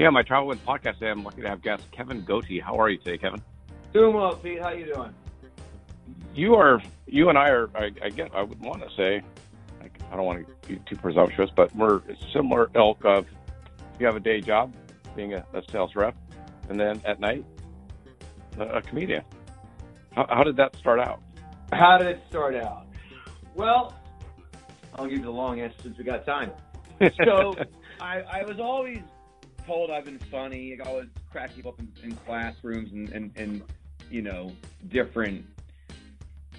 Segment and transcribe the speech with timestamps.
[0.00, 1.10] Yeah, my travel with podcast today.
[1.10, 2.62] I'm lucky to have guest Kevin Gootee.
[2.62, 3.42] How are you today, Kevin?
[3.92, 4.58] Doing well, Pete.
[4.58, 5.12] How you doing?
[6.34, 6.80] You are.
[7.06, 7.68] You and I are.
[7.74, 9.20] I, I guess I would want to say.
[9.78, 13.26] Like, I don't want to be too presumptuous, but we're a similar ilk of.
[13.98, 14.72] You have a day job,
[15.16, 16.16] being a, a sales rep,
[16.70, 17.44] and then at night,
[18.58, 19.22] a, a comedian.
[20.16, 21.20] How, how did that start out?
[21.74, 22.86] How did it start out?
[23.54, 23.94] Well,
[24.94, 26.52] I'll give you the long answer since we got time.
[27.24, 27.54] So
[28.00, 29.00] I, I was always
[29.70, 30.76] told I've been funny.
[30.84, 33.62] I always crack people up in, in classrooms and, and, and,
[34.10, 34.52] you know,
[34.88, 35.46] different,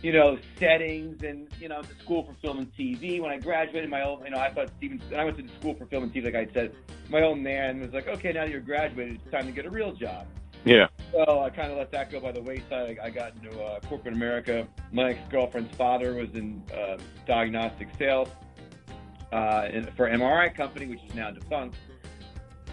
[0.02, 1.22] you know, settings.
[1.22, 3.20] And, you know, the school for film and TV.
[3.20, 5.76] When I graduated, my old, you know, I thought Steven, I went to the school
[5.76, 6.74] for film and TV, like I said,
[7.10, 9.70] my old man was like, okay, now that you're graduated, it's time to get a
[9.70, 10.26] real job.
[10.64, 10.88] Yeah.
[11.12, 12.98] So I kind of let that go by the wayside.
[12.98, 14.66] I, I got into uh, corporate America.
[14.94, 18.30] My ex-girlfriend's father was in uh, diagnostic sales
[19.34, 21.76] uh, in, for MRI company, which is now defunct.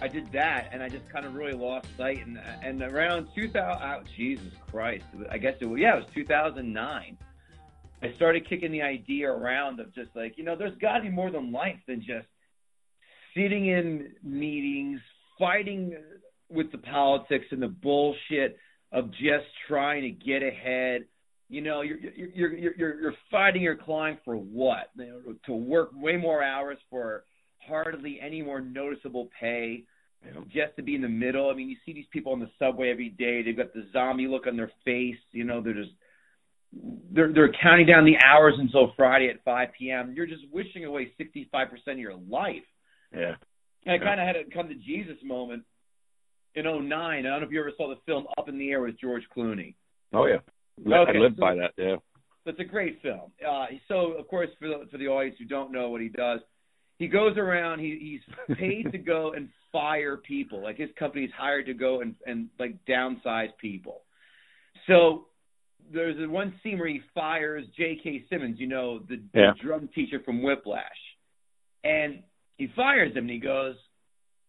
[0.00, 2.24] I did that, and I just kind of really lost sight.
[2.26, 6.14] And and around 2000, oh, uh, Jesus Christ, I guess it was yeah, it was
[6.14, 7.18] 2009.
[8.00, 11.10] I started kicking the idea around of just like you know, there's got to be
[11.10, 12.26] more than life than just
[13.34, 15.00] sitting in meetings,
[15.38, 15.96] fighting
[16.48, 18.56] with the politics and the bullshit
[18.92, 21.04] of just trying to get ahead.
[21.48, 24.90] You know, you're you're you're you're, you're fighting your client for what?
[25.46, 27.24] To work way more hours for
[27.68, 29.84] hardly any more noticeable pay.
[30.34, 31.48] Know, just to be in the middle.
[31.48, 33.42] I mean, you see these people on the subway every day.
[33.42, 35.16] They've got the zombie look on their face.
[35.30, 35.92] You know, they're just
[37.12, 40.14] they're they're counting down the hours until Friday at 5 p.m.
[40.16, 42.64] You're just wishing away 65% of your life.
[43.14, 43.34] Yeah.
[43.86, 45.62] And I kind of had a come to Jesus moment
[46.54, 46.92] in 09.
[46.92, 49.22] I don't know if you ever saw the film Up in the Air with George
[49.34, 49.74] Clooney.
[50.12, 50.38] Oh yeah,
[50.80, 51.72] okay, I lived so, by that.
[51.76, 51.96] Yeah,
[52.44, 53.32] that's a great film.
[53.46, 56.40] Uh, so of course, for the, for the audience who don't know what he does,
[56.98, 57.80] he goes around.
[57.80, 60.62] He, he's paid to go and fire people.
[60.62, 64.02] Like his company's hired to go and and like downsize people.
[64.86, 65.26] So
[65.92, 68.24] there's one scene where he fires J.K.
[68.28, 69.52] Simmons, you know, the, yeah.
[69.56, 70.82] the drum teacher from Whiplash,
[71.84, 72.22] and
[72.56, 73.24] he fires him.
[73.24, 73.74] and he goes,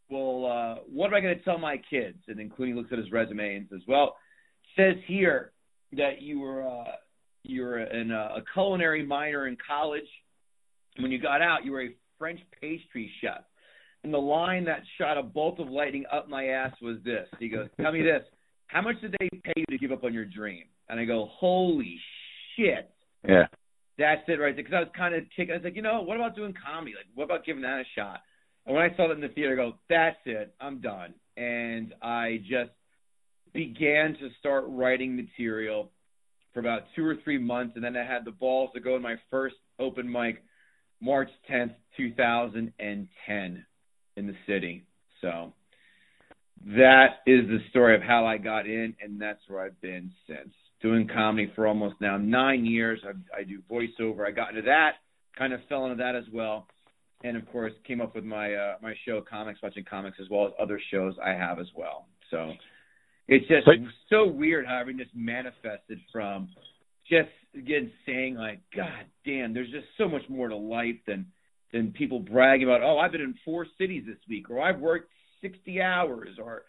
[0.10, 2.18] well, uh, what am I going to tell my kids?
[2.28, 4.16] And then Clooney looks at his resume and says, well,
[4.76, 5.52] says here
[5.94, 6.92] that you were uh,
[7.44, 10.08] you were in a, a culinary minor in college.
[11.00, 13.42] When you got out, you were a French pastry chef.
[14.04, 17.28] And the line that shot a bolt of lightning up my ass was this.
[17.40, 18.24] He goes, "Tell me this:
[18.68, 21.26] How much did they pay you to give up on your dream?" And I go,
[21.26, 22.00] "Holy
[22.56, 22.92] shit!"
[23.28, 23.48] Yeah.
[23.98, 24.64] That's it right there.
[24.64, 25.52] Because I was kind of taking.
[25.52, 26.94] I was like, you know, what about doing comedy?
[26.96, 28.22] Like, what about giving that a shot?
[28.66, 31.14] And when I saw that in the theater, I go, that's it, I'm done.
[31.38, 32.72] And I just
[33.54, 35.92] began to start writing material
[36.54, 39.02] for about two or three months, and then I had the balls to go in
[39.02, 40.44] my first open mic,
[41.02, 43.66] March 10th, 2010,
[44.16, 44.86] in the city.
[45.22, 45.54] So
[46.66, 50.54] that is the story of how I got in, and that's where I've been since.
[50.82, 53.02] Doing comedy for almost now nine years.
[53.04, 54.26] I, I do voiceover.
[54.26, 54.94] I got into that,
[55.38, 56.68] kind of fell into that as well
[57.24, 60.48] and of course came up with my uh, my show comics watching comics as well
[60.48, 62.08] as other shows I have as well.
[62.32, 62.54] So
[63.28, 63.72] it's just so,
[64.10, 66.50] so weird how everything just manifested from
[67.10, 71.28] just again saying like God damn, there's just so much more to life than
[71.72, 72.82] than people bragging about.
[72.82, 75.12] Oh, I've been in four cities this week, or I've worked
[75.42, 76.64] sixty hours, or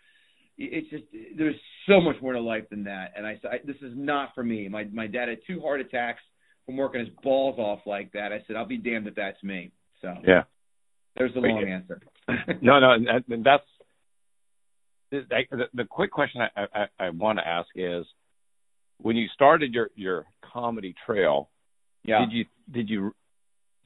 [0.59, 1.05] it's just
[1.37, 1.57] there's
[1.89, 3.13] so much more to life than that.
[3.17, 4.69] And I, said, this is not for me.
[4.69, 6.21] My my dad had two heart attacks
[6.67, 8.33] from working his balls off like that.
[8.33, 9.73] I said I'll be damned if that's me.
[10.03, 10.43] So yeah,
[11.17, 12.01] there's the long answer.
[12.63, 13.65] no, no, and that's
[15.11, 18.07] the, the quick question I, I, I want to ask is
[18.99, 21.51] when you started your your comedy trail.
[22.05, 22.21] Yeah.
[22.21, 23.15] Did you did you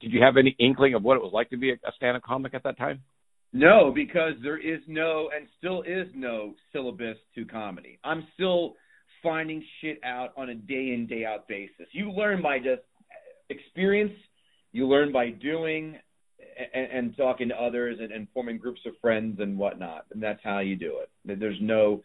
[0.01, 2.53] did you have any inkling of what it was like to be a, stand-up comic
[2.53, 3.01] at that time?
[3.53, 7.99] No, because there is no and still is no syllabus to comedy.
[8.03, 8.75] I'm still
[9.23, 11.87] finding shit out on a day in day out basis.
[11.91, 12.81] You learn by just
[13.49, 14.11] experience
[14.75, 15.97] you learn by doing
[16.73, 20.05] and, and talking to others and, and forming groups of friends and whatnot.
[20.11, 21.39] And that's how you do it.
[21.39, 22.03] There's no,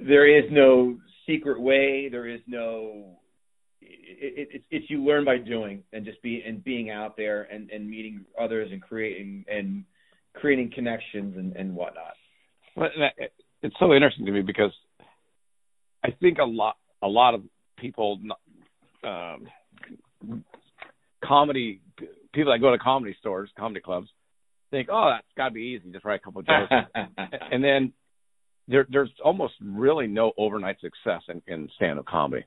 [0.00, 0.96] there is no
[1.26, 2.08] secret way.
[2.10, 3.18] There is no.
[3.80, 7.70] It, it, it's you learn by doing and just be and being out there and,
[7.70, 9.84] and meeting others and creating and
[10.34, 12.14] creating connections and, and whatnot.
[12.74, 12.88] Well,
[13.62, 14.72] it's so interesting to me because
[16.04, 17.42] I think a lot a lot of
[17.78, 18.18] people
[19.04, 19.46] um,
[21.24, 21.80] comedy
[22.34, 24.08] people that go to comedy stores, comedy clubs,
[24.70, 25.90] think, oh, that's got to be easy.
[25.90, 26.72] Just write a couple of jokes,
[27.50, 27.92] and then
[28.68, 32.44] there, there's almost really no overnight success in, in stand-up comedy.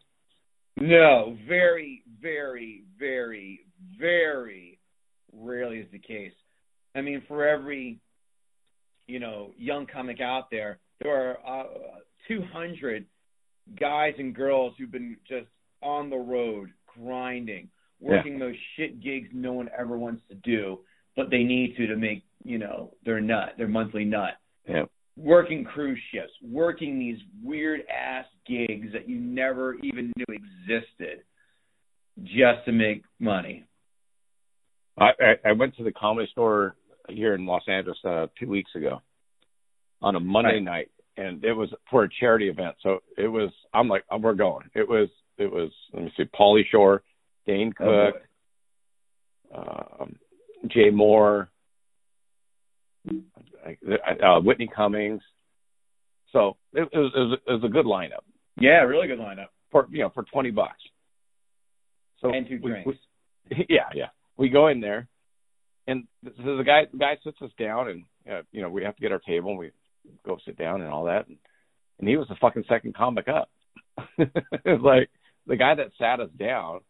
[0.82, 3.62] No, very, very, very,
[4.00, 4.80] very
[5.34, 6.32] rarely is the case.
[6.96, 8.00] I mean, for every
[9.08, 13.06] you know young comic out there, there are uh, 200
[13.80, 15.48] guys and girls who've been just
[15.82, 18.40] on the road grinding, working yeah.
[18.40, 20.80] those shit gigs no one ever wants to do,
[21.16, 24.34] but they need to to make you know their nut, their monthly nut.
[24.68, 24.86] Yeah.
[25.22, 31.24] Working cruise ships, working these weird ass gigs that you never even knew existed,
[32.24, 33.66] just to make money.
[34.98, 35.12] I
[35.46, 36.76] I went to the comedy store
[37.10, 39.02] here in Los Angeles uh, two weeks ago
[40.02, 40.64] on a Monday right.
[40.64, 42.76] night, and it was for a charity event.
[42.82, 43.52] So it was.
[43.74, 44.70] I'm like, oh, we're going.
[44.74, 45.10] It was.
[45.38, 45.70] It was.
[45.94, 46.24] Let me see.
[46.38, 47.04] Pauly Shore,
[47.46, 48.22] Dane oh, Cook,
[49.54, 50.16] oh, um,
[50.68, 51.48] Jay Mohr,
[53.08, 55.22] uh, Whitney Cummings.
[56.32, 58.24] So it, it, was, it, was, a good lineup.
[58.60, 60.82] Yeah, really good lineup for you know for twenty bucks.
[62.22, 62.86] So and two drinks.
[62.86, 64.08] We, we, yeah, yeah.
[64.38, 65.08] We go in there,
[65.88, 68.96] and so the guy the guy sits us down, and uh, you know we have
[68.96, 69.72] to get our table, and we
[70.26, 71.38] go sit down and all that, and,
[72.00, 73.50] and he was the fucking second comic up.
[74.18, 75.10] it's like
[75.48, 76.82] the guy that sat us down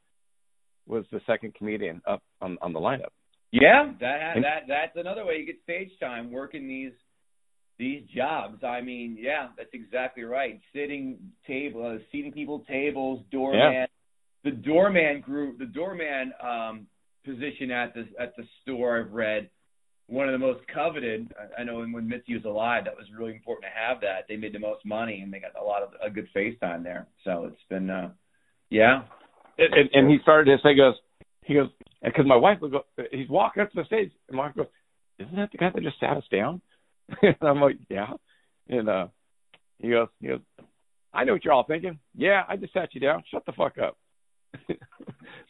[0.85, 3.11] was the second comedian up on on the lineup.
[3.51, 6.91] Yeah, that that that's another way you get stage time working these
[7.77, 8.63] these jobs.
[8.63, 10.59] I mean, yeah, that's exactly right.
[10.73, 11.17] Sitting
[11.47, 13.73] table, uh, seating people tables, doorman.
[13.73, 13.85] Yeah.
[14.43, 16.87] The doorman group, the doorman um,
[17.25, 19.49] position at the at the store I've read
[20.09, 21.33] one of the most coveted.
[21.57, 24.25] I know when Mitzi was alive, that was really important to have that.
[24.27, 26.83] They made the most money and they got a lot of a good face time
[26.83, 27.07] there.
[27.23, 28.09] So it's been, uh
[28.69, 29.03] yeah.
[29.57, 30.95] And, and, and he started to say, goes,
[31.49, 31.69] he goes,
[32.03, 32.81] because my wife would go,
[33.11, 34.67] he's walking up to the stage, and my wife goes,
[35.17, 36.61] "Isn't that the guy that just sat us down?"
[37.23, 38.11] and I'm like, "Yeah."
[38.69, 39.07] And uh
[39.79, 40.41] he goes, he goes,
[41.11, 41.97] "I know what you're all thinking.
[42.15, 43.23] Yeah, I just sat you down.
[43.31, 43.97] Shut the fuck up."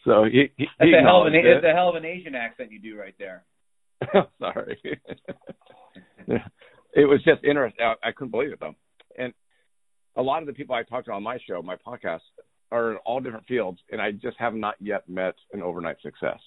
[0.06, 1.44] so he, he, that's he a hell of an it.
[1.44, 3.44] that's a hell of an Asian accent you do right there.
[4.40, 4.80] Sorry.
[6.94, 7.86] it was just interesting.
[7.86, 8.75] I, I couldn't believe it though.
[9.18, 9.34] And
[10.16, 12.22] a lot of the people I talked to on my show, my podcast,
[12.71, 16.39] are in all different fields, and I just have not yet met an overnight success.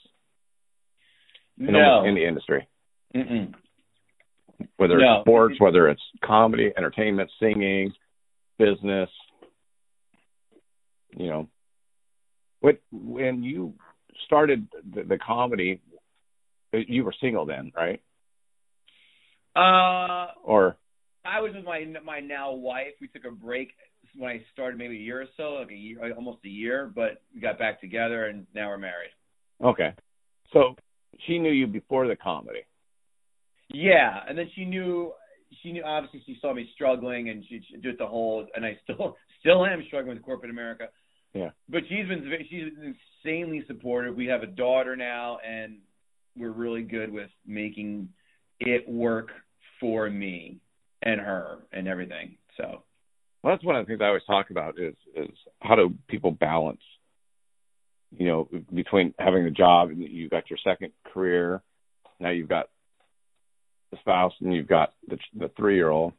[1.59, 2.05] In no.
[2.05, 2.67] in the industry.
[3.15, 3.53] Mm-mm.
[4.77, 5.17] Whether no.
[5.17, 7.93] it's sports, whether it's comedy, entertainment, singing,
[8.59, 9.11] business,
[11.17, 11.49] you know.
[12.61, 13.75] When when you
[14.27, 15.81] started the, the comedy,
[16.73, 18.01] you were single then, right?
[19.55, 20.77] Uh, or
[21.25, 22.95] I was with my my now wife.
[23.01, 23.73] We took a break
[24.17, 26.91] when I started, maybe a year or so, like a year, uh, almost a year.
[26.95, 29.11] But we got back together, and now we're married.
[29.63, 29.95] Okay,
[30.53, 30.75] so
[31.27, 32.61] she knew you before the comedy.
[33.73, 35.13] Yeah, and then she knew
[35.63, 38.79] she knew obviously she saw me struggling, and she, she did the whole, and I
[38.85, 40.89] still still am struggling with corporate America.
[41.35, 42.95] Yeah, but she's been she's been
[43.25, 44.15] insanely supportive.
[44.15, 45.79] We have a daughter now, and
[46.37, 48.09] we're really good with making
[48.61, 49.31] it work
[49.81, 50.59] for me
[51.03, 52.37] and her and everything.
[52.57, 52.85] So
[53.43, 55.31] well, that's one of the things I always talk about is is
[55.61, 56.83] how do people balance,
[58.17, 61.63] you know, between having a job and you've got your second career,
[62.21, 62.69] now you've got
[63.91, 66.13] the spouse and you've got the the three year old.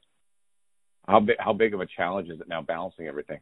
[1.07, 3.39] How big how big of a challenge is it now balancing everything?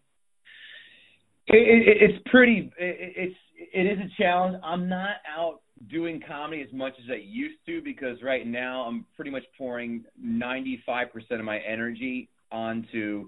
[1.47, 2.71] It, it, it's pretty.
[2.77, 3.35] It, it's
[3.73, 4.57] it is a challenge.
[4.63, 9.05] I'm not out doing comedy as much as I used to because right now I'm
[9.15, 13.27] pretty much pouring 95% of my energy onto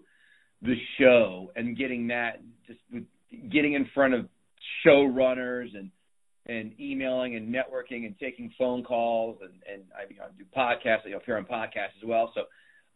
[0.63, 3.03] the show and getting that just with
[3.51, 4.27] getting in front of
[4.85, 5.91] showrunners and
[6.45, 11.05] and emailing and networking and taking phone calls and and I you know, do podcasts,
[11.05, 12.31] you know, appear on podcasts as well.
[12.33, 12.43] So,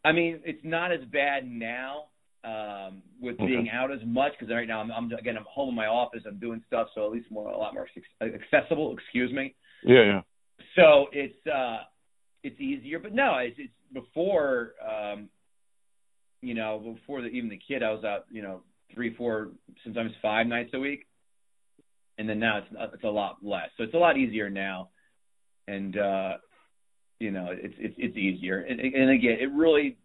[0.04, 2.06] I mean, it's not as bad now
[2.44, 3.48] um, with okay.
[3.48, 6.24] being out as much because right now I'm, I'm again I'm home in my office.
[6.26, 7.88] I'm doing stuff, so at least more a lot more
[8.22, 8.96] accessible.
[8.98, 9.56] Excuse me.
[9.84, 10.22] Yeah, yeah.
[10.76, 11.80] So it's uh,
[12.44, 15.30] it's easier, but no, it's, it's before um,
[16.48, 17.84] you know before the, even the kid.
[17.84, 18.62] I was out you know
[18.94, 19.50] three, four,
[19.84, 21.06] sometimes five nights a week,
[22.18, 23.70] and then now it's it's a lot less.
[23.78, 24.90] So it's a lot easier now,
[25.68, 26.34] and uh,
[27.20, 28.62] you know it's it's it's easier.
[28.62, 29.98] And, and again, it really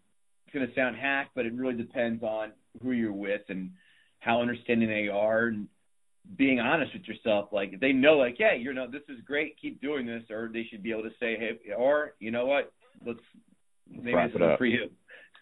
[0.45, 3.71] it's going to sound hack, but it really depends on who you're with and
[4.19, 5.67] how understanding they are and
[6.37, 7.49] being honest with yourself.
[7.53, 10.49] Like if they know, like, yeah, you know, this is great, keep doing this, or
[10.51, 12.73] they should be able to say, hey, or you know what,
[13.05, 13.19] let's
[13.89, 14.89] maybe Wrap this is for you.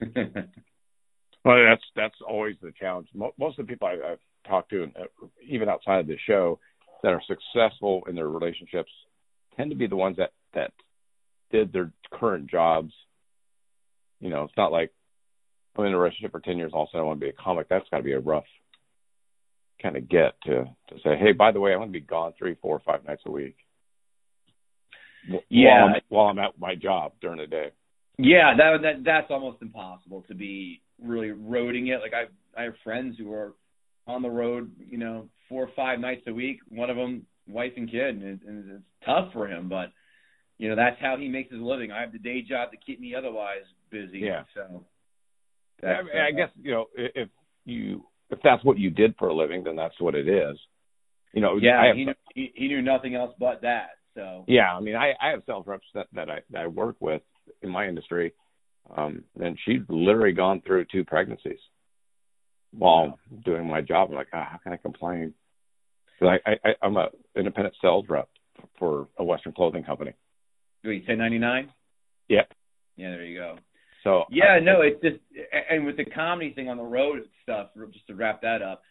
[1.44, 3.08] well, that's that's always the challenge.
[3.14, 6.60] Most of the people I, I've talked to, uh, even outside of the show,
[7.04, 8.92] that are successful in their relationships,
[9.58, 10.72] tend to be the ones that that
[11.52, 12.94] did their current jobs.
[14.20, 14.92] You know, it's not like
[15.78, 16.72] I'm in a relationship for ten years.
[16.74, 17.70] Also, I want to be a comic.
[17.70, 18.46] That's got to be a rough
[19.82, 22.34] kind of get to to say, hey, by the way, I'm going to be gone
[22.38, 23.56] three, four, five nights a week.
[25.50, 27.72] Yeah, while I'm, while I'm at my job during the day.
[28.18, 32.02] Yeah, that that that's almost impossible to be really roading it.
[32.02, 33.54] Like I I have friends who are
[34.08, 36.60] on the road, you know, four or five nights a week.
[36.70, 39.70] One of them, wife and kid, and, it, and it's tough for him.
[39.70, 39.92] But
[40.58, 41.92] you know, that's how he makes his living.
[41.92, 44.20] I have the day job to keep me otherwise busy.
[44.20, 44.44] Yeah.
[44.54, 44.86] So.
[45.84, 47.30] I, mean, I uh, guess you know if
[47.66, 50.58] you if that's what you did for a living, then that's what it is.
[51.34, 51.58] You know.
[51.60, 53.92] Yeah, have, he knew, he, he knew nothing else but that.
[54.14, 54.44] So.
[54.48, 57.22] Yeah, I mean, I I have sales reps that that I that I work with
[57.62, 58.34] in my industry,
[58.96, 61.60] um, and she'd literally gone through two pregnancies
[62.72, 64.10] while doing my job.
[64.10, 65.34] I'm like, oh, how can I complain?
[66.20, 68.30] Because I, I I'm a independent sales rep
[68.78, 70.14] for a Western clothing company.
[70.84, 71.72] Wait, ten ninety nine.
[72.28, 72.44] Yeah.
[72.96, 73.58] Yeah, there you go.
[74.04, 75.18] So yeah, I, no, it's just
[75.70, 77.70] and with the comedy thing on the road and stuff.
[77.92, 78.82] Just to wrap that up,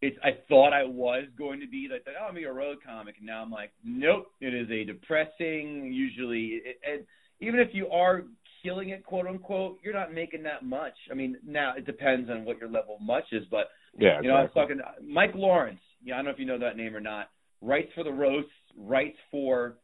[0.00, 3.16] it's I thought I was going to be like, oh, I'm be a road comic,
[3.18, 4.26] and now I'm like, nope.
[4.40, 7.04] It is a depressing, usually, and
[7.46, 8.22] even if you are
[8.62, 10.94] killing it, quote unquote, you're not making that much.
[11.10, 14.28] I mean, now it depends on what your level of much is, but yeah, you
[14.28, 14.62] know, exactly.
[14.62, 15.80] I was talking Mike Lawrence.
[16.02, 17.30] Yeah, I don't know if you know that name or not.
[17.60, 19.76] Writes for the roasts, writes for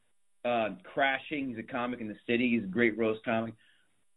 [0.45, 1.51] uh, Crashing.
[1.51, 2.51] He's a comic in the city.
[2.55, 3.55] He's a great roast comic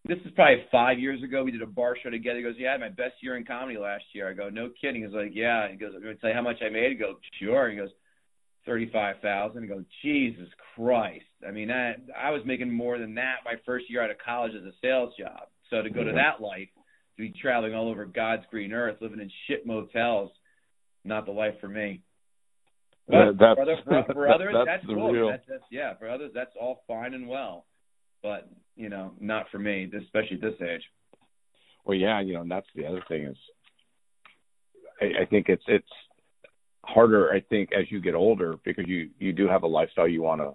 [0.06, 1.44] this is probably five years ago.
[1.44, 2.38] We did a bar show together.
[2.38, 4.70] He goes, "Yeah, I had my best year in comedy last year." I go, "No
[4.70, 6.92] kidding." He's like, "Yeah." He goes, "I'm going to tell you how much I made."
[6.92, 7.90] I go, "Sure." He goes,
[8.66, 9.64] thirty-five thousand.
[9.64, 13.90] I go, "Jesus Christ!" I mean, I I was making more than that my first
[13.90, 15.48] year out of college as a sales job.
[15.70, 16.16] So to go to Mhm.
[16.16, 16.70] that life,
[17.18, 20.32] to be traveling all over God's green earth, living in shit motels,
[21.04, 22.02] not the life for me.
[23.08, 25.12] But That- for, other, for, for others, that's that's, the cool.
[25.12, 25.94] real- That's, that's yeah.
[25.96, 27.66] For others, that's all fine and well.
[28.22, 30.84] But you know, not for me, especially at this age.
[31.86, 33.38] Well, yeah, you know, and that's the other thing is,
[35.02, 35.86] I, I think it's it's
[36.84, 37.32] harder.
[37.32, 40.42] I think as you get older because you you do have a lifestyle you want
[40.42, 40.54] to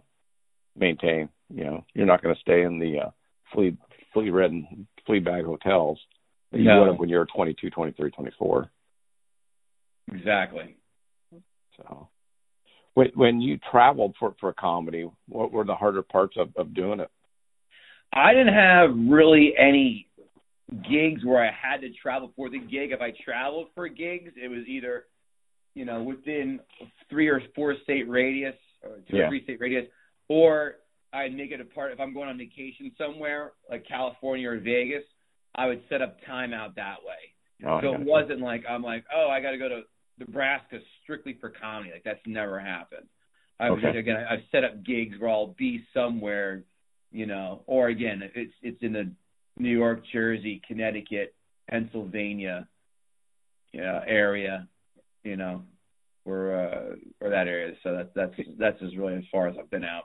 [0.77, 1.29] maintain.
[1.53, 3.11] You know, you're not going to stay in the uh,
[3.53, 3.77] flea
[4.13, 5.99] flea ridden flea bag hotels
[6.53, 6.81] that you No.
[6.81, 8.71] would have when you were 22, 23, 24.
[10.13, 10.77] Exactly.
[11.77, 12.09] So,
[12.95, 17.01] when when you traveled for for comedy, what were the harder parts of of doing
[17.01, 17.11] it?
[18.13, 20.09] I didn't have really any
[20.89, 22.93] gigs where I had to travel for the gig.
[22.93, 25.05] If I traveled for gigs, it was either,
[25.75, 26.61] you know, within
[27.09, 29.27] three or four state radius or two Yeah.
[29.27, 29.87] or three state radius,
[30.29, 30.77] or
[31.13, 35.05] I'd make it a part if I'm going on vacation somewhere, like California or Vegas,
[35.55, 37.35] I would set up time out that way.
[37.67, 39.83] Oh, so it wasn't like I'm like, oh, I got to go to
[40.19, 41.91] Nebraska strictly for comedy.
[41.93, 43.09] Like that's never happened.
[43.61, 43.99] I was Okay.
[43.99, 46.63] again, I've set up gigs where I'll be somewhere,
[47.11, 49.11] you know, or again, it's it's in the
[49.57, 51.35] New York, Jersey, Connecticut,
[51.69, 52.69] Pennsylvania,
[53.75, 54.69] area,
[55.25, 55.63] you know,
[56.25, 57.75] or uh, or that area.
[57.83, 60.05] So that that's that's as really as far as I've been out.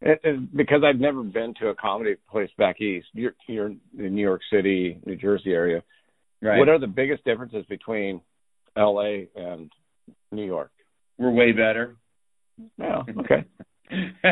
[0.00, 3.80] And, and because I've never been to a comedy place back east, you're you're in
[3.96, 5.82] the New York City, New Jersey area.
[6.40, 6.58] Right.
[6.58, 8.20] What are the biggest differences between
[8.76, 9.28] L.A.
[9.34, 9.72] and
[10.30, 10.70] New York?
[11.18, 11.96] We're way better.
[12.78, 13.02] Yeah.
[13.20, 13.44] Okay.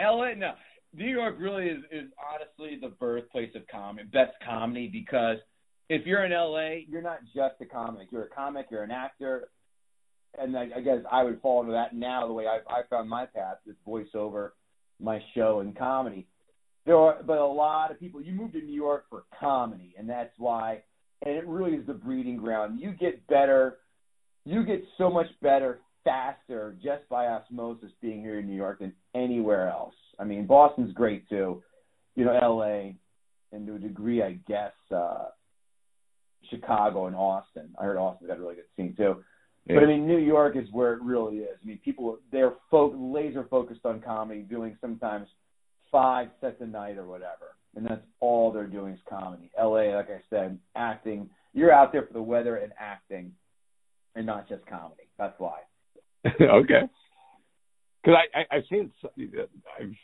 [0.00, 0.52] LA, no.
[0.94, 5.36] New York really is, is honestly the birthplace of comedy, best comedy, because
[5.90, 8.08] if you're in LA, you're not just a comic.
[8.12, 9.48] You're a comic, you're an actor.
[10.38, 13.10] And I, I guess I would fall into that now the way I, I found
[13.10, 14.50] my path is voiceover,
[15.00, 16.28] my show, and comedy.
[16.86, 20.08] There are, but a lot of people, you move to New York for comedy, and
[20.08, 20.82] that's why,
[21.26, 22.78] and it really is the breeding ground.
[22.80, 23.78] You get better,
[24.44, 28.92] you get so much better faster just by osmosis being here in New York than
[29.16, 29.94] anywhere else.
[30.20, 31.64] I mean, Boston's great too,
[32.14, 32.96] you know, L.A.
[33.52, 35.26] and to a degree, I guess, uh,
[36.50, 37.70] Chicago and Austin.
[37.78, 39.22] I heard Austin's got a really good scene too.
[39.66, 39.76] Yeah.
[39.76, 41.58] But I mean, New York is where it really is.
[41.62, 45.28] I mean, people they're fo- laser focused on comedy, doing sometimes
[45.92, 49.50] five sets a night or whatever, and that's all they're doing is comedy.
[49.58, 51.28] L.A., like I said, acting.
[51.52, 53.32] You're out there for the weather and acting,
[54.14, 55.08] and not just comedy.
[55.18, 55.58] That's why.
[56.26, 56.82] okay.
[58.02, 58.90] Because I, I I've seen
[59.78, 59.94] I've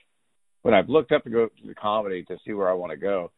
[0.62, 2.96] when I've looked up to go to the comedy to see where I want to
[2.96, 3.30] go,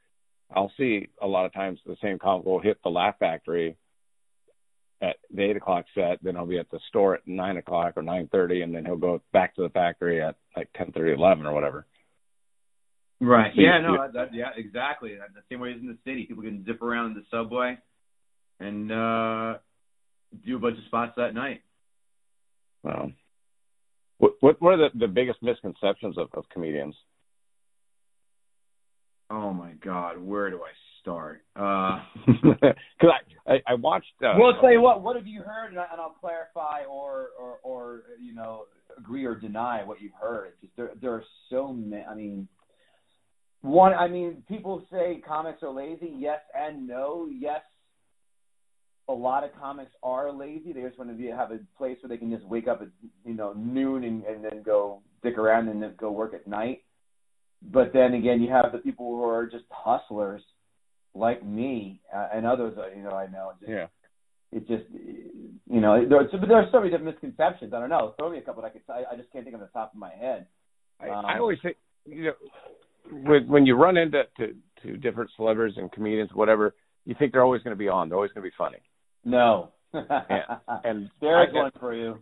[0.55, 3.76] I'll see a lot of times the same comic will hit the Laugh Factory
[5.00, 8.02] at the eight o'clock set, then he'll be at the store at nine o'clock or
[8.02, 11.47] nine thirty, and then he'll go back to the factory at like ten thirty, eleven
[11.47, 11.87] or whatever.
[13.21, 13.52] Right.
[13.55, 13.78] So Yeah.
[13.81, 13.93] No.
[13.93, 14.50] you- That, that, yeah.
[14.57, 15.14] Exactly.
[15.14, 16.25] The same way as in the city.
[16.26, 17.78] People can zip around in the subway
[18.61, 19.59] and uh
[20.45, 21.62] do a bunch of spots that night.
[22.85, 23.14] Um,
[24.19, 26.95] what what what are the, the biggest misconceptions of, of comedians?
[29.30, 30.18] Oh my God.
[30.18, 31.42] Where do I start?
[31.56, 32.00] Uh.
[33.00, 33.14] Because
[33.47, 34.06] I, I I watched.
[34.23, 35.02] Uh, well, I'll tell you what.
[35.02, 35.70] What have you heard?
[35.70, 38.64] And, I, and I'll clarify or, or or you know
[38.99, 40.49] agree or deny what you've heard.
[40.49, 42.02] It's just there there are so many.
[42.04, 42.49] I mean,
[43.62, 46.12] One, I mean, people say comics are lazy.
[46.16, 47.28] Yes and no.
[47.30, 47.61] Yes,
[49.08, 50.73] a lot of comics are lazy.
[50.73, 52.88] They just want to be, have a place where they can just wake up at
[53.25, 56.82] you know noon and, and then go stick around and then go work at night.
[57.62, 60.43] But then again, you have the people who are just hustlers,
[61.15, 62.77] like me uh, and others.
[62.79, 63.53] Uh, you know, I know.
[63.61, 63.87] Just, Yeah.
[64.50, 67.75] It just, you know, there, but there are so many different misconceptions.
[67.75, 68.15] I don't know.
[68.17, 68.62] Throw me a couple.
[68.62, 68.81] That I could.
[68.88, 70.47] I, I just can't think of the top of my head.
[71.00, 72.33] I, Um, I always think you know
[73.11, 76.75] when when you run into to, to different celebrities and comedians, whatever,
[77.05, 78.09] you think they're always going to be on.
[78.09, 78.79] They're always going to be funny.
[79.25, 79.73] No.
[79.93, 82.19] And There's I- one for you.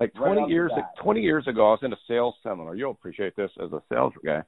[0.00, 0.94] Like Right 20 off years bat.
[1.02, 2.76] 20 years ago, I was in a sales seminar.
[2.76, 4.42] You'll appreciate this as a sales guy,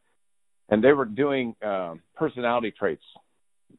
[0.71, 3.03] and they were doing um, personality traits.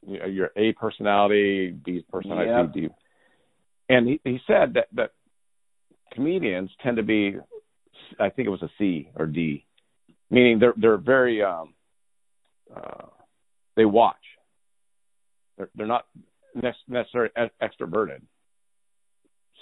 [0.05, 2.89] You know, your A personality, B personality, Yep.
[2.89, 2.89] D.
[3.89, 5.11] And he, he said that that
[6.13, 7.35] comedians tend to be,
[8.19, 9.65] I think it was a C or D,
[10.29, 11.73] meaning they're they're very um,
[12.75, 13.05] uh,
[13.75, 14.15] they watch.
[15.57, 16.05] They're they're not
[16.87, 17.31] necessarily
[17.61, 18.21] extroverted.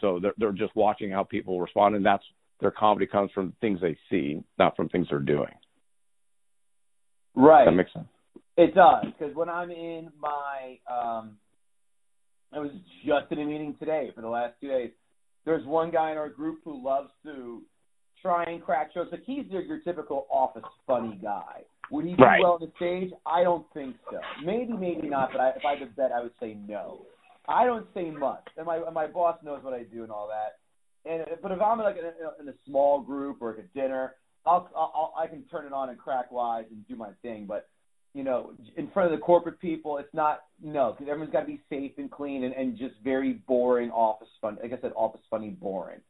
[0.01, 2.23] So they're they're just watching how people respond, and that's
[2.59, 5.53] their comedy comes from things they see, not from things they're doing.
[7.39, 7.65] Right.
[7.65, 8.07] That makes sense.
[8.57, 11.37] It does because when I'm in my, um,
[12.51, 12.71] I was
[13.05, 14.91] just in a meeting today for the last two days.
[15.45, 17.61] There's one guy in our group who loves to
[18.21, 19.09] try and crack jokes.
[19.13, 21.63] Like he's your, your typical office funny guy.
[21.91, 22.41] Would he do Right.
[22.41, 23.11] well on the stage?
[23.25, 24.19] I don't think so.
[24.43, 25.29] Maybe, maybe not.
[25.31, 27.05] But I, if I to bet, I would say no.
[27.47, 30.27] I don't say much, and my and my boss knows what I do and all
[30.27, 30.59] that.
[31.09, 34.15] And but if I'm like in a, in a small group or at a dinner,
[34.49, 37.45] I'll, I'll I can turn it on and crack wise and do my thing.
[37.45, 37.67] But
[38.13, 41.47] you know, in front of the corporate people, it's not no because everyone's got to
[41.47, 44.57] be safe and clean and, and just very boring office fun.
[44.61, 46.01] Like I said, office funny, boring.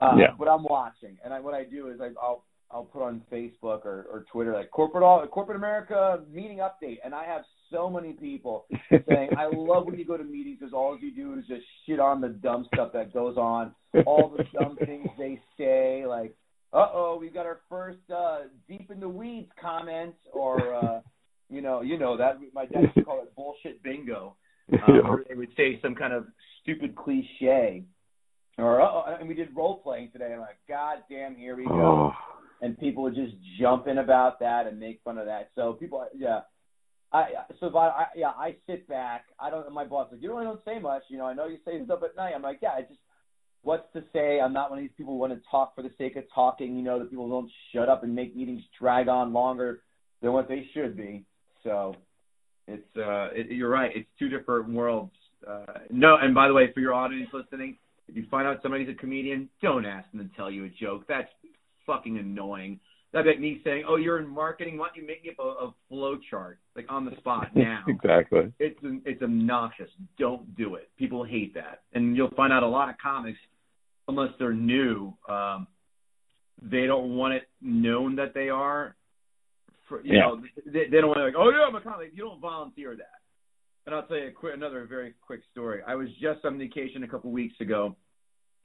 [0.00, 0.28] Uh, Yeah.
[0.38, 3.84] But I'm watching, and I, what I do is I, I'll I'll put on Facebook
[3.84, 8.12] or, or Twitter like corporate all corporate America meeting update, and I have so many
[8.12, 11.62] people saying I love when you go to meetings because all you do is just
[11.86, 13.74] shit on the dumb stuff that goes on,
[14.06, 16.34] all the dumb things they say, like
[16.72, 21.00] uh oh, we got our first uh deep in the weeds comments or uh
[21.50, 24.36] you know, you know that my dad used to call it bullshit bingo.
[24.86, 26.26] Um, where they would say some kind of
[26.62, 27.82] stupid cliche.
[28.56, 30.32] Or uh and we did role playing today.
[30.32, 31.72] I'm like, God damn, here we go.
[31.72, 32.12] oh,
[32.62, 35.50] And people would just jump in about that and make fun of that.
[35.56, 36.42] So people, yeah.
[37.12, 39.24] I so if I, I yeah I sit back.
[39.40, 39.68] I don't.
[39.72, 41.02] My boss like you really don't say much.
[41.08, 42.32] You know I know you say stuff at night.
[42.36, 43.00] I'm like yeah I just
[43.62, 44.40] what's to say.
[44.40, 46.76] I'm not one of these people who want to talk for the sake of talking.
[46.76, 49.80] You know that people don't shut up and make meetings drag on longer
[50.22, 51.24] than what they should be.
[51.64, 51.94] So
[52.66, 53.90] it's uh it, you're right.
[53.94, 55.12] It's two different worlds.
[55.46, 57.76] Uh, no, and by the way, for your audience listening,
[58.08, 61.04] if you find out somebody's a comedian, don't ask them to tell you a joke.
[61.08, 61.28] That's
[61.86, 62.80] fucking annoying.
[63.12, 64.78] That'd be like me saying, "Oh, you're in marketing.
[64.78, 67.84] Why don't you make me up a, a flow chart like on the spot now?"
[67.88, 68.52] exactly.
[68.58, 69.90] it's it's obnoxious.
[70.18, 70.90] Don't do it.
[70.96, 73.38] People hate that, and you'll find out a lot of comics,
[74.08, 75.66] unless they're new, um,
[76.62, 78.96] they don't want it known that they are.
[79.88, 80.20] For, you Yeah.
[80.20, 82.10] know, they, they don't want to like, oh yeah, I'm a comic.
[82.12, 83.06] You don't volunteer that.
[83.86, 85.80] And I'll tell you a quick, another very quick story.
[85.86, 87.96] I was just on vacation a couple weeks ago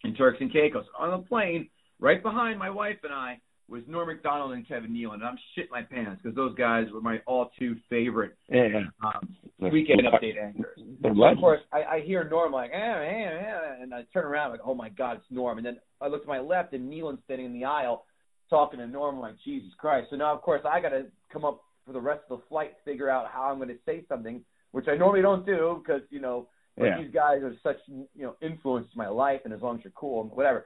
[0.04, 1.70] in Turks and Caicos on a plane.
[2.00, 5.16] Right behind my wife and I was Norm Macdonald and Kevin Nealon.
[5.16, 8.84] And I'm shit my pants because those guys were my all too favorite Yeah.
[9.04, 10.80] um, weekend update anchors.
[11.02, 14.52] They're Of course, I, I hear Norm like, eh, eh, eh, and I turn around
[14.52, 15.58] like, oh my God, it's Norm.
[15.58, 18.06] And then I look to my left, and Nealon's standing in the aisle
[18.50, 19.16] talking to Norm.
[19.16, 20.08] I'm like, Jesus Christ.
[20.12, 22.74] So now, of course, I got to come up for the rest of the flight,
[22.84, 26.20] figure out how I'm going to say something, which I normally don't do because you
[26.20, 26.48] know
[26.78, 27.02] but Yeah.
[27.02, 29.92] these guys are such you know influence in my life, and as long as you're
[29.96, 30.66] cool whatever.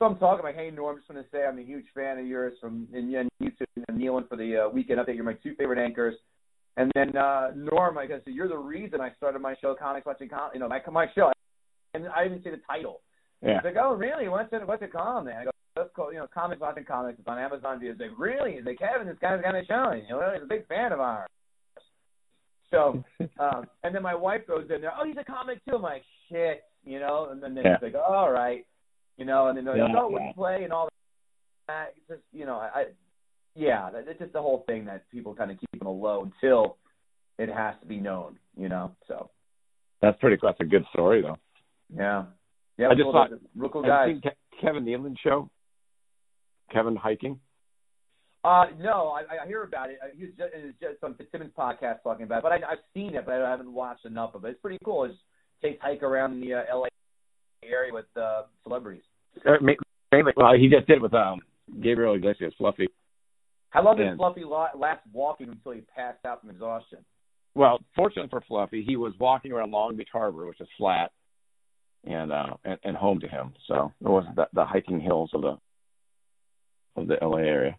[0.00, 2.26] So I'm talking like, hey Norm, just want to say I'm a huge fan of
[2.26, 5.14] yours from and, and you two and Nealon for the uh, weekend update.
[5.14, 6.14] You're my two favorite anchors.
[6.78, 10.30] And then uh Norm, I said, you're the reason I started my show, Comics Watching
[10.30, 11.30] Com you know, my my show.
[11.92, 13.02] And I didn't say the title.
[13.42, 13.56] Yeah.
[13.56, 14.28] He's like, oh really?
[14.28, 15.34] What's it what's it called then?
[15.36, 17.18] I go, that's called you know, Comics Watching Comics.
[17.18, 18.52] It's on Amazon He's like, really?
[18.52, 19.92] He's like, Kevin, this guy's got a show.
[19.92, 21.28] You know, he's a big fan of ours.
[22.70, 23.04] So,
[23.38, 24.92] um, and then my wife goes in there.
[24.98, 25.76] Oh, he's a comic too.
[25.76, 27.28] I'm like, shit, you know.
[27.30, 27.76] And then Yeah.
[27.76, 28.64] she's like, all right,
[29.20, 29.46] you know.
[29.48, 30.00] And then they're like, Yeah.
[30.00, 30.88] oh, do you play and all
[31.68, 31.94] that.
[31.96, 32.86] It's just, you know, I,
[33.54, 36.76] yeah, it's just the whole thing that people kind of keep on the low until
[37.38, 38.92] it has to be known, you know.
[39.06, 39.30] So,
[40.02, 40.36] That's pretty.
[40.42, 41.36] That's a good story though.
[41.94, 42.24] yeah,
[42.78, 42.88] yeah.
[42.88, 44.08] I just cool, thought- real cool Have guys.
[44.08, 45.48] you seen Ke- Kevin Nealon show?
[46.72, 47.38] Kevin hiking.
[48.42, 49.98] Uh, no, I, I hear about it.
[50.16, 52.78] He was just, it was just on Fitzsimmons podcast talking about it, but I, I've
[52.94, 54.50] seen it, but I haven't watched enough of it.
[54.50, 55.04] It's pretty cool.
[55.04, 55.14] It's
[55.62, 56.88] takes hike around the uh, L.A.
[57.66, 59.02] area with uh, celebrities.
[59.46, 59.52] Uh,
[60.36, 61.40] well, he just did with um
[61.80, 62.88] Gabriel Iglesias, Fluffy.
[63.70, 66.98] How long did Fluffy last walking until he passed out from exhaustion?
[67.54, 71.10] Well, fortunately for Fluffy, he was walking around Long Beach Harbor, which is flat,
[72.04, 73.52] and uh, and, and home to him.
[73.66, 75.58] So it wasn't the, the hiking hills of the
[76.96, 77.76] of the LA area.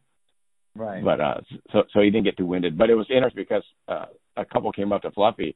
[0.76, 1.04] Right.
[1.04, 2.78] But uh, so so he didn't get too winded.
[2.78, 4.06] But it was interesting because uh,
[4.38, 5.56] a couple came up to Fluffy,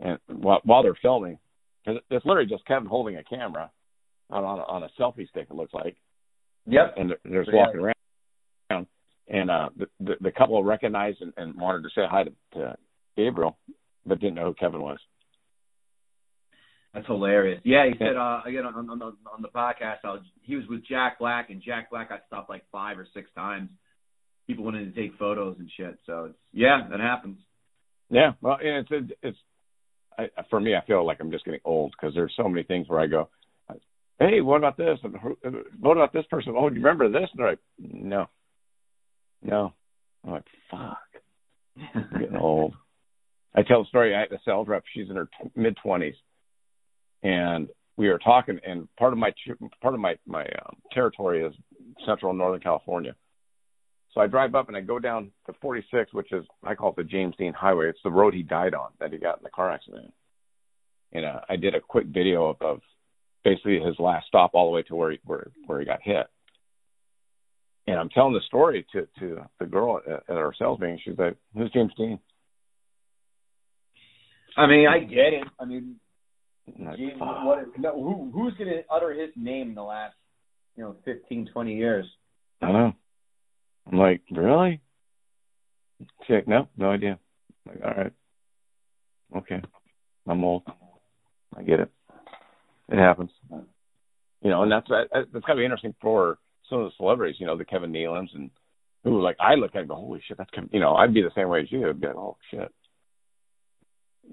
[0.00, 1.38] and while while they're filming,
[1.84, 3.70] because it's literally just Kevin holding a camera
[4.30, 5.48] on on a, on a selfie stick.
[5.50, 5.96] It looks like,
[6.66, 6.94] yep.
[6.96, 7.66] and they're, just Yeah.
[7.66, 8.86] walking around.
[9.28, 12.76] And uh, the, the the couple recognized and, and wanted to say hi to, to
[13.16, 13.58] Gabriel,
[14.04, 14.98] but didn't know who Kevin was.
[16.94, 17.60] That's hilarious.
[17.64, 20.64] Yeah, he said uh, again on, on the on the podcast, I was, he was
[20.68, 23.68] with Jack Black, and Jack Black got stopped like five or six times.
[24.46, 25.98] People wanted to take photos and shit.
[26.06, 27.38] So it's yeah, that happens.
[28.08, 29.38] Yeah, well, and it's it's
[30.16, 30.74] I, for me.
[30.76, 33.28] I feel like I'm just getting old because there's so many things where I go,
[34.18, 34.98] "Hey, what about this?
[35.02, 35.16] And
[35.80, 36.54] what about this person?
[36.56, 38.26] Oh, do you remember this?" And they're like, "No,
[39.42, 39.72] no."
[40.24, 40.98] I'm like, "Fuck,
[41.94, 42.74] I'm getting old."
[43.54, 44.14] I tell the story.
[44.14, 44.84] I had a sales rep.
[44.92, 46.16] She's in her t- mid twenties,
[47.22, 48.58] and we were talking.
[48.66, 49.32] And part of my
[49.80, 51.54] part of my my um, territory is
[52.04, 53.14] Central Northern California.
[54.16, 56.96] So I drive up and I go down to 46, which is I call it
[56.96, 57.90] the James Dean Highway.
[57.90, 60.12] It's the road he died on that he got in the car accident.
[61.12, 62.80] And uh, I did a quick video of, of
[63.46, 66.26] basically his last stop all the way to where he, where where he got hit.
[67.86, 70.98] And I'm telling the story to to the girl at, at our sales meeting.
[71.04, 72.18] She's like, "Who's James Dean?"
[74.56, 75.44] I mean, I get it.
[75.60, 75.96] I mean,
[76.78, 80.14] like, gee, "Fuck." what, no, who who's going to utter his name in the last
[80.76, 82.06] you know 15, 20 years?
[82.60, 82.92] I know.
[83.86, 84.80] I'm like, really?
[86.00, 87.18] She's like, no, no idea.
[87.68, 88.12] I'm like, all right,
[89.36, 89.62] okay.
[90.26, 90.64] I'm old.
[91.56, 91.90] I get it.
[92.88, 93.30] It happens.
[94.42, 97.40] You know, and that's that- that's gotta be interesting for some of the celebrities.
[97.40, 98.50] You know, the Kevin Nealons and
[99.04, 100.70] who like I look at and go, holy shit, that's Kevin.
[100.72, 101.88] You know, I'd be the same way as you.
[101.88, 102.72] I'd be like, oh shit.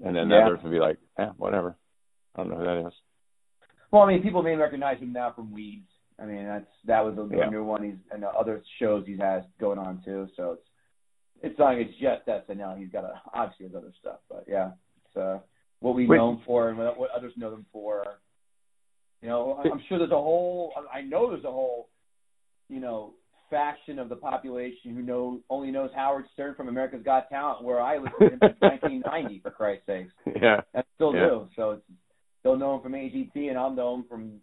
[0.04, 0.44] And then Yeah.
[0.46, 1.76] others would be like, yeah, whatever.
[2.34, 2.94] I don't know who that is.
[3.90, 5.88] Well, I mean, people may recognize him now from Weeds.
[6.18, 7.48] I mean, that's that was a, Yeah.
[7.48, 7.82] new one.
[7.82, 10.28] He's and the other shows he's has going on too.
[10.36, 10.68] So it's
[11.42, 12.78] it's not like it's just SNL.
[12.78, 14.72] He's got a, obviously his other stuff, but yeah,
[15.04, 15.38] it's uh,
[15.80, 16.16] what we Wait.
[16.16, 18.04] know him for and what, what others know them for.
[19.24, 20.74] You know, I'm sure there's a whole.
[20.92, 21.88] I know there's a whole,
[22.68, 23.14] you know,
[23.48, 27.80] faction of the population who know only knows Howard Stern from America's Got Talent, where
[27.80, 30.60] I listened to him since 1990, for Christ's sakes yeah.
[30.74, 31.28] and still Yeah.
[31.28, 31.48] do.
[31.56, 31.82] So it's,
[32.42, 34.40] they'll know him from AGT, and I'll know him from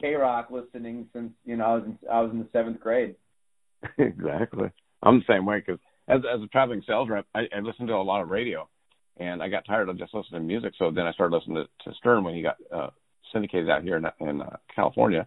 [0.00, 3.16] K Rock listening since you know I was in, I was in the seventh grade.
[3.98, 4.70] exactly.
[5.02, 7.94] I'm the same way because as as a traveling sales rep, I, I listened to
[7.94, 8.70] a lot of radio,
[9.18, 10.72] and I got tired of just listening to music.
[10.78, 12.88] So then I started listening to, to Stern when he got uh,
[13.34, 15.26] syndicated out here in, in uh, California,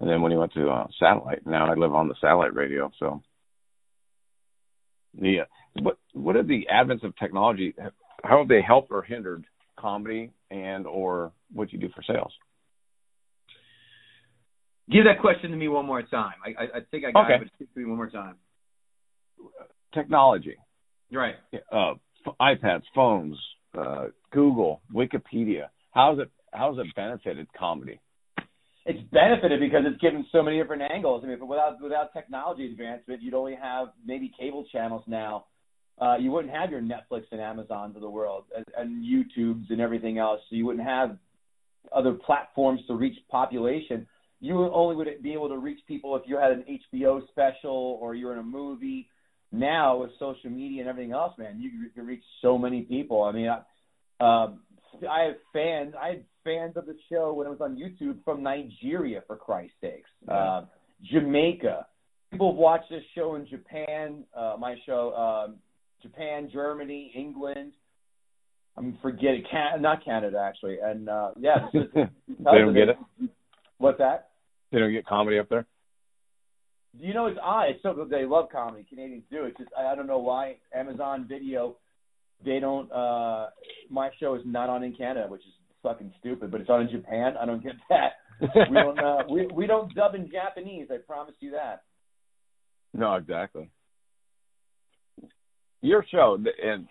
[0.00, 1.46] and then when he went to uh, satellite.
[1.46, 2.90] Now I live on the satellite radio.
[2.98, 3.22] So
[5.14, 5.44] the uh,
[5.82, 7.74] what what are the advents of technology?
[8.24, 9.44] How have they helped or hindered
[9.78, 12.32] comedy and or what you do for sales?
[14.90, 16.34] Give that question to me one more time.
[16.44, 17.44] I I, I think I got Okay.
[17.44, 18.36] it, but to me one more time.
[19.94, 20.56] Technology.
[21.10, 21.36] Right.
[21.72, 21.94] uh,
[22.38, 23.38] iPads, phones,
[23.78, 25.68] uh, Google, Wikipedia.
[25.92, 28.00] How's it how's it benefited comedy?
[28.84, 31.22] It's benefited because it's given so many different angles.
[31.22, 35.44] I mean, without without technology advancement, you'd only have maybe cable channels now.
[36.00, 39.80] Uh, you wouldn't have your Netflix and Amazons of the world and, and YouTubes and
[39.80, 40.40] everything else.
[40.48, 41.18] So you wouldn't have
[41.94, 44.06] other platforms to reach population.
[44.40, 48.14] You only would be able to reach people if you had an HBO special or
[48.14, 49.08] you're in a movie.
[49.50, 53.24] Now with social media and everything else, man, you can reach so many people.
[53.24, 53.64] I mean, I,
[54.20, 54.60] um,
[55.08, 55.94] I have fans.
[56.00, 59.74] I had fans of the show when it was on YouTube from Nigeria, for Christ's
[59.80, 60.10] sakes.
[60.28, 60.62] Uh,
[61.10, 61.86] Jamaica.
[62.30, 64.24] People have watched this show in Japan.
[64.36, 65.56] Uh, my show, um,
[66.02, 67.72] Japan, Germany, England.
[68.76, 70.78] I'm forgetting, Can- not Canada actually.
[70.82, 72.96] And uh, yeah, is they don't get it.
[73.78, 74.30] What's that?
[74.70, 75.66] They don't get comedy up there.
[76.98, 77.70] You know, it's odd.
[77.70, 78.84] It's so they love comedy.
[78.88, 79.44] Canadians do.
[79.44, 81.76] It's just I, I don't know why Amazon Video
[82.44, 82.90] they don't.
[82.92, 83.46] uh
[83.90, 86.50] My show is not on in Canada, which is fucking stupid.
[86.50, 87.34] But it's on in Japan.
[87.40, 88.12] I don't get that.
[88.70, 88.98] We don't.
[88.98, 90.88] Uh, we we don't dub in Japanese.
[90.90, 91.82] I promise you that.
[92.94, 93.70] no, exactly.
[95.80, 96.88] Your show and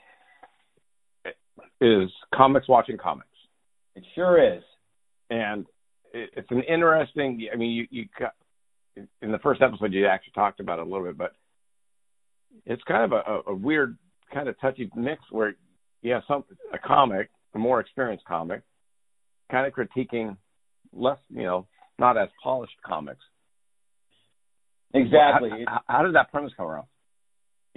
[1.82, 3.28] is comics watching comics,
[3.96, 4.64] It sure is.
[5.30, 5.66] and
[6.14, 7.48] it, it's an interesting.
[7.54, 8.34] I mean, you you got
[9.22, 11.34] in the first episode you actually talked about it a little bit, but
[12.66, 13.98] it's kind of a, a weird
[14.34, 15.56] kind of touchy mix where
[16.02, 18.62] you have some a comic, a more experienced comic,
[19.52, 20.38] kind of critiquing
[20.94, 21.68] less, you know,
[22.00, 23.24] not as polished comics.
[24.94, 25.50] Exactly.
[25.68, 26.88] How, how, how did that premise come around?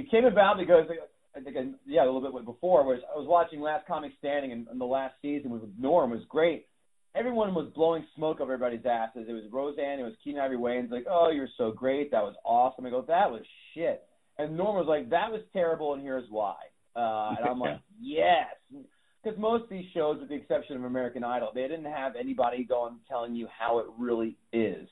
[0.01, 0.87] it came about because
[1.37, 4.53] I think I, yeah a little bit before was I was watching Last Comic Standing
[4.53, 6.67] and, and the last season with Norm was great.
[7.15, 9.27] Everyone was blowing smoke over everybody's asses.
[9.29, 12.35] It was Roseanne, it was Keenen Ivory Wayans, like, oh, you're so great, that was
[12.45, 12.87] awesome.
[12.87, 13.43] I go, that was
[13.75, 14.03] shit.
[14.41, 16.55] And Norm was like, that was terrible, and here's why.
[16.97, 18.47] Uh, and I'm like, yes,
[19.23, 22.65] because most of these shows, with the exception of American Idol, they didn't have anybody
[22.65, 24.89] going telling you how it really is,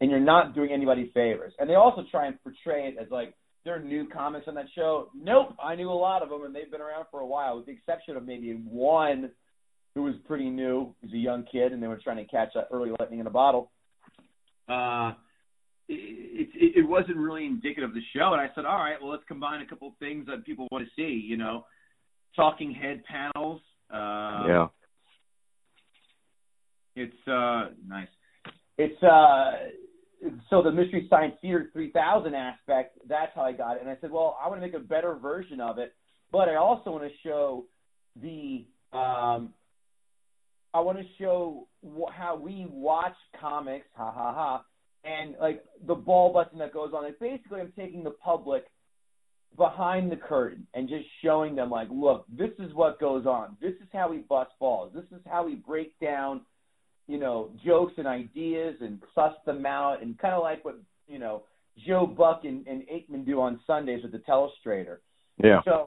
[0.00, 1.52] and you're not doing anybody favors.
[1.58, 4.66] And they also try and portray it as like there are new comics on that
[4.74, 5.10] show.
[5.14, 7.66] Nope, I knew a lot of them, and they've been around for a while, with
[7.66, 9.30] the exception of maybe one
[9.94, 10.94] who was pretty new.
[11.02, 13.30] He's a young kid, and they were trying to catch that early lightning in a
[13.30, 13.70] bottle.
[14.68, 15.12] Uh,
[15.88, 19.10] it, it, it wasn't really indicative of the show, and I said, all right, well,
[19.10, 21.24] let's combine a couple of things that people want to see.
[21.24, 21.64] You know,
[22.34, 23.60] talking head panels.
[23.92, 24.66] Uh, yeah.
[26.96, 28.08] It's uh nice.
[28.78, 29.52] It's uh
[30.48, 32.98] so the Mystery Science Theater 3000 aspect.
[33.06, 35.14] That's how I got it, and I said, well, I want to make a better
[35.14, 35.94] version of it,
[36.32, 37.66] but I also want to show
[38.20, 39.52] the um
[40.72, 44.64] I want to show wh- how we watch comics, ha ha ha,
[45.06, 47.04] and like the ball busting that goes on.
[47.04, 48.64] Like basically, I'm taking the public
[49.56, 53.56] behind the curtain and just showing them like, look, this is what goes on.
[53.60, 54.92] This is how we bust balls.
[54.94, 56.42] This is how we break down,
[57.06, 61.18] you know, jokes and ideas and suss them out and kind of like what you
[61.18, 61.44] know
[61.86, 64.98] Joe Buck and, and Aikman do on Sundays with the Telestrator.
[65.42, 65.60] Yeah.
[65.64, 65.86] So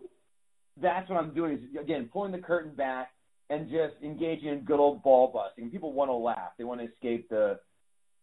[0.82, 3.12] that's what I'm doing is again pulling the curtain back
[3.50, 5.72] and just engaging in good old ball busting.
[5.72, 6.52] People want to laugh.
[6.58, 7.60] They want to escape the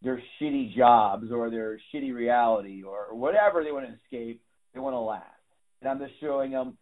[0.03, 4.43] their shitty jobs or their shitty reality or whatever they want to escape.
[4.75, 5.23] They want to laugh,
[5.81, 6.77] and I'm just showing them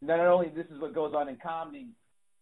[0.00, 1.88] not only this is what goes on in comedy.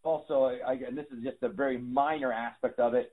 [0.04, 3.12] Also, I, and this is just a very minor aspect of it.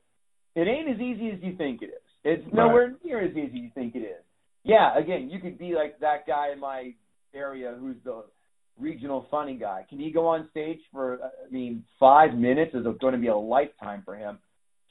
[0.55, 1.91] It ain't as easy as you think it is.
[2.23, 3.05] It's nowhere right.
[3.05, 4.23] near as easy as you think it is.
[4.63, 6.93] Yeah, again, you could be like that guy in my
[7.33, 8.23] area who's the
[8.79, 9.85] regional funny guy.
[9.89, 13.27] Can he go on stage for, uh, I mean, five minutes is going to be
[13.27, 14.39] a lifetime for him.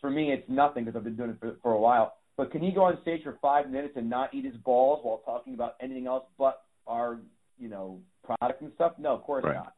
[0.04, 2.16] For me, it's nothing because I've been doing it for, for a while.
[2.36, 5.22] But can he go on stage for five minutes and not eat his balls while
[5.24, 7.20] talking about anything else but our,
[7.58, 8.92] you know, product and stuff?
[8.98, 9.54] No, of course right.
[9.54, 9.72] not.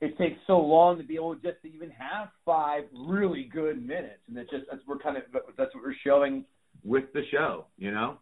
[0.00, 4.20] It takes so long to be able just to even have five really good minutes,
[4.28, 5.24] and it's just that's we're kind of
[5.58, 6.44] that's what we're showing
[6.84, 8.18] with the show, you know.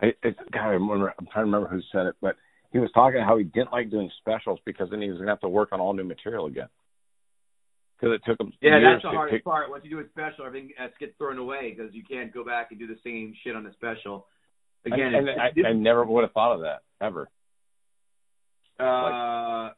[0.00, 1.14] I, it's, God, I remember.
[1.18, 2.36] I'm trying to remember who said it, but
[2.70, 5.32] he was talking how he didn't like doing specials because then he was going to
[5.32, 6.68] have to work on all new material again.
[7.98, 8.52] Because it took him.
[8.60, 9.70] Yeah, that's the hardest pick, part.
[9.70, 12.78] Once you do a special, everything gets thrown away because you can't go back and
[12.78, 14.26] do the same shit on the special.
[14.84, 17.28] Again, and, I, I never would have thought of that ever.
[18.78, 19.72] Uh,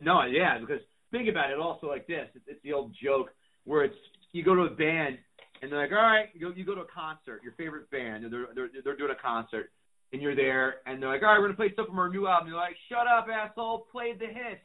[0.00, 1.58] no, yeah, because think about it.
[1.58, 3.30] Also, like this, it's, it's the old joke
[3.64, 3.96] where it's
[4.32, 5.18] you go to a band
[5.60, 8.24] and they're like, all right, you go you go to a concert, your favorite band,
[8.24, 9.70] and they're they're they're doing a concert,
[10.12, 12.26] and you're there, and they're like, all right, we're gonna play stuff from our new
[12.26, 12.48] album.
[12.48, 14.62] You're like, shut up, asshole, play the hits.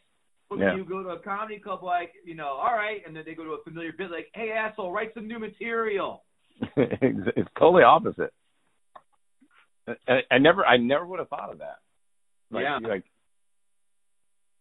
[0.55, 0.75] Yeah.
[0.75, 3.43] you go to a comedy club, like, you know, all right, and then they go
[3.43, 6.23] to a familiar bit, like, hey, asshole, write some new material.
[6.77, 8.31] it's it's totally opposite.
[10.07, 11.79] I, I never, I never would have thought of that.
[12.51, 12.79] Like, Yeah.
[12.87, 13.03] Like,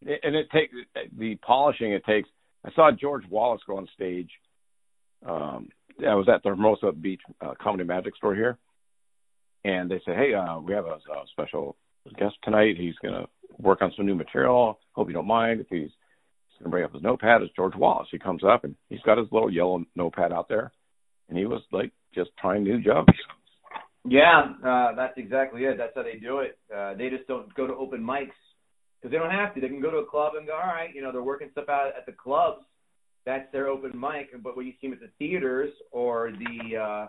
[0.05, 0.75] and it takes
[1.16, 1.92] the polishing.
[1.92, 2.29] It takes.
[2.64, 4.31] I saw George Wallace go on stage.
[5.25, 5.68] Um,
[6.01, 8.59] I was at the Hermosa Beach uh, Comedy Magic Store here,
[9.64, 11.77] and they said, "Hey, uh, we have a, a special
[12.18, 12.77] guest tonight.
[12.77, 14.79] He's going to work on some new material.
[14.92, 17.76] Hope you don't mind if he's, he's going to bring up his notepad." It's George
[17.76, 18.09] Wallace.
[18.11, 20.72] He comes up and he's got his little yellow notepad out there,
[21.28, 23.14] and he was like just trying new jokes.
[24.05, 25.78] Yeah, uh, that's exactly it.
[25.78, 26.59] That's how they do it.
[26.74, 28.31] Uh, they just don't go to open mics
[29.00, 29.61] because they don't have to.
[29.61, 31.68] They can go to a club and go, all right, you know, they're working stuff
[31.68, 32.64] out at the clubs.
[33.24, 34.31] That's their open mic.
[34.42, 37.07] But when you see them at the theaters or the, uh,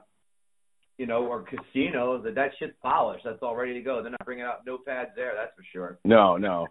[0.99, 3.23] you know, or casinos, that that shit's polished.
[3.25, 4.01] That's all ready to go.
[4.03, 5.33] They're not bringing out notepads there.
[5.35, 5.97] That's for sure.
[6.05, 6.67] No, no.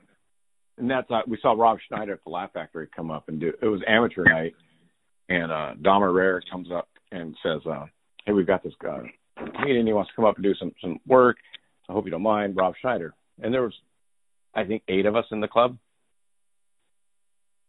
[0.78, 3.52] And that's uh, we saw Rob Schneider at the Laugh Factory come up and do.
[3.60, 4.54] It was amateur night,
[5.28, 7.86] and uh Dom Irrera comes up and says, uh,
[8.24, 9.86] "Hey, we've got this guy comedian.
[9.86, 11.36] He wants to come up and do some some work.
[11.88, 13.74] I hope you don't mind, Rob Schneider." And there was,
[14.54, 15.76] I think, eight of us in the club.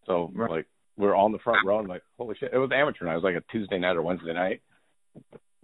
[0.06, 2.52] So like we're all in the front row and like, holy shit!
[2.54, 3.14] It was amateur night.
[3.14, 4.62] It was like a Tuesday night or Wednesday night.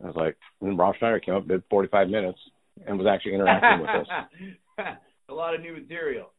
[0.04, 2.40] I was like, and Rob Schneider came up, did 45 minutes,
[2.86, 4.98] and was actually interacting with us.
[5.30, 6.32] a lot of new material.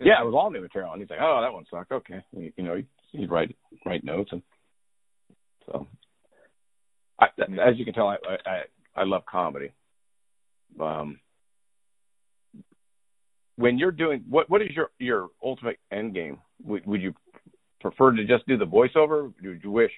[0.00, 0.92] Yeah, it was all new material.
[0.92, 3.54] And he's like, "Oh, that one sucked." Okay, you, you know, he'd, he'd write
[3.84, 4.42] write notes, and
[5.66, 5.86] so
[7.18, 8.62] I, as you can tell, I I,
[8.96, 9.72] I love comedy.
[10.80, 11.18] Um,
[13.56, 16.38] when you're doing what what is your your ultimate end game?
[16.64, 17.14] Would, would you
[17.80, 19.32] prefer to just do the voiceover?
[19.42, 19.92] Would you wish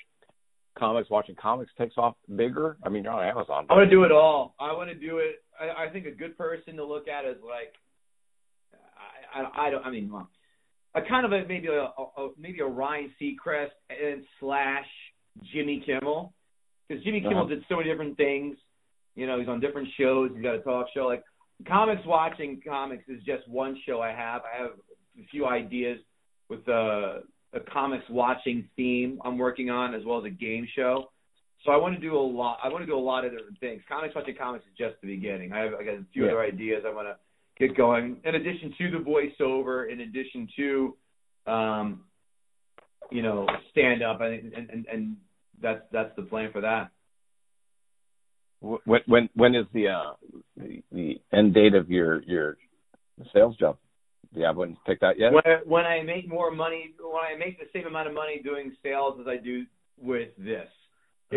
[0.79, 2.77] comics watching comics takes off bigger?
[2.83, 3.67] I mean, you're on Amazon.
[3.71, 4.55] I want to do it all.
[4.59, 5.43] I want to do it.
[5.61, 7.75] I, I think a good person to look at is like,
[9.35, 9.85] I, I don't.
[9.85, 10.29] I mean, well,
[10.95, 14.87] a kind of a maybe a, a maybe a Ryan Seacrest and slash
[15.53, 16.33] Jimmy Kimmel,
[16.89, 17.49] because Jimmy Kimmel Uh-huh.
[17.49, 18.57] did so many different things.
[19.15, 20.31] You know, he's on different shows.
[20.35, 21.07] He's got a talk show.
[21.07, 21.23] Like
[21.67, 24.43] comics watching comics is just one show I have.
[24.43, 24.73] I have
[25.19, 25.99] a few ideas
[26.49, 27.21] with a,
[27.55, 31.11] a comics watching theme I'm working on, as well as a game show.
[31.65, 32.59] So I want to do a lot.
[32.65, 33.83] I want to do a lot of different things.
[33.89, 35.53] Comics watching comics is just the beginning.
[35.53, 36.33] I have I got a few Yeah.
[36.33, 37.17] other ideas I want to
[37.59, 38.19] get going.
[38.25, 40.97] In addition to the voiceover, in addition to,
[41.47, 42.01] um,
[43.11, 45.17] you know, stand up, and and and, and
[45.61, 46.91] that's that's the plan for that.
[48.61, 50.13] When when when is the uh
[50.57, 52.57] the, the end date of your your
[53.33, 53.77] sales job?
[54.33, 55.33] Do you have one picked out yet?
[55.33, 58.75] When when I make more money, when I make the same amount of money doing
[58.83, 59.67] sales as I do
[60.01, 60.69] with this,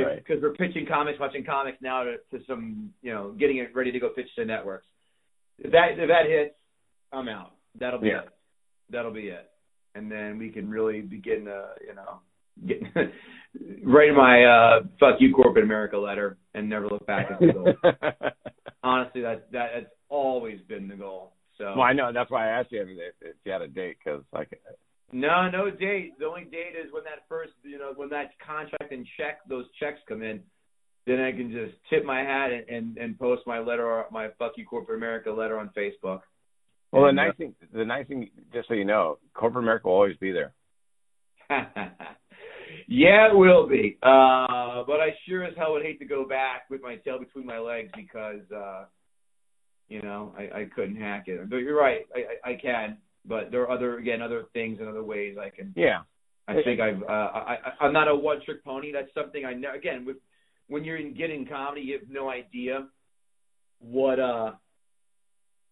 [0.04, 0.18] Right.
[0.18, 3.92] because we're pitching comics, watching comics now to, to some, you know, getting it ready
[3.92, 4.88] to go pitch to networks.
[5.60, 6.56] If that if that hits,
[7.12, 7.54] I'm out.
[7.80, 8.22] That'll be Yeah.
[8.22, 8.30] it.
[8.90, 9.50] That'll be it,
[9.96, 12.20] and then we can really begin to, you know,
[12.68, 12.82] get
[13.84, 17.74] write my uh, "fuck you, corporate America" letter and never look back at the goal.
[18.84, 21.34] Honestly, that's that that's always been the goal.
[21.58, 23.98] So well, I know that's why I asked you if, if you had a date
[24.04, 24.62] because like
[25.12, 26.20] No, no date.
[26.20, 29.66] The only date is when that first, you know, when that contract and check, those
[29.80, 30.42] checks come in.
[31.06, 34.54] Then I can just tip my hat and and, and post my letter, my "fuck
[34.58, 36.22] you, corporate America" letter on Facebook.
[36.92, 39.88] well the And, uh, nice thing the nice thing just so you know corporate America
[39.88, 40.54] will always be there.
[42.88, 43.98] yeah, it will be.
[44.02, 47.46] Uh, but I sure as hell would hate to go back with my tail between
[47.46, 48.86] my legs because, uh,
[49.88, 51.50] you know, I, I couldn't hack it.
[51.50, 52.98] But you're right, I, I, I can.
[53.28, 56.02] But there are other, again, other things and other ways I can Yeah.
[56.48, 58.92] I think I've uh, I, I I'm not a one trick pony.
[58.92, 59.74] That's something I know.
[59.74, 60.18] Again, with
[60.68, 62.88] when you're in getting comedy, you have no idea
[63.80, 64.52] what uh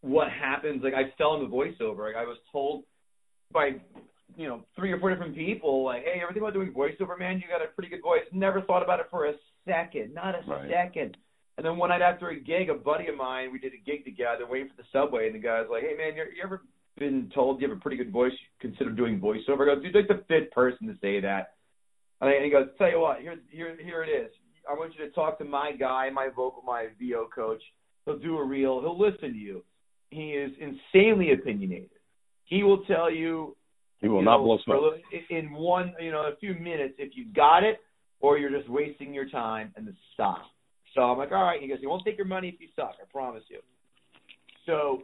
[0.01, 0.83] what happens.
[0.83, 2.05] Like I fell in into voiceover.
[2.05, 2.83] Like I was told
[3.51, 3.71] by
[4.35, 7.43] you know three or four different people, like, hey, everything about doing voiceover, man, you
[7.49, 8.23] got a pretty good voice.
[8.31, 9.33] Never thought about it for a
[9.65, 10.69] second, not a Right.
[10.69, 11.17] second.
[11.57, 14.03] And then one night after a gig, a buddy of mine, we did a gig
[14.05, 16.61] together, waiting for the subway, and the guy's like, "Hey, man, you you ever
[16.97, 18.33] been told you have a pretty good voice?
[18.59, 21.53] Consider doing voiceover?" I go, "Dude, like the fifth person to say that."
[22.21, 24.31] And he goes, "Tell you what, here, here, here it is.
[24.69, 27.61] I want you to talk to my guy, my vocal, my VO coach.
[28.05, 28.81] He'll do a reel.
[28.81, 29.63] He'll listen to you.
[30.09, 31.89] He is insanely opinionated.
[32.45, 33.55] He will tell you
[34.01, 34.93] He will you not know, blow smoke.
[35.29, 37.77] in one, you know, a few minutes if you got it,
[38.19, 40.43] or you're just wasting your time and then stop.
[40.93, 41.61] So I'm like, all right.
[41.61, 42.95] He goes, he won't take your money if you suck.
[43.01, 43.59] I promise you.
[44.65, 45.03] So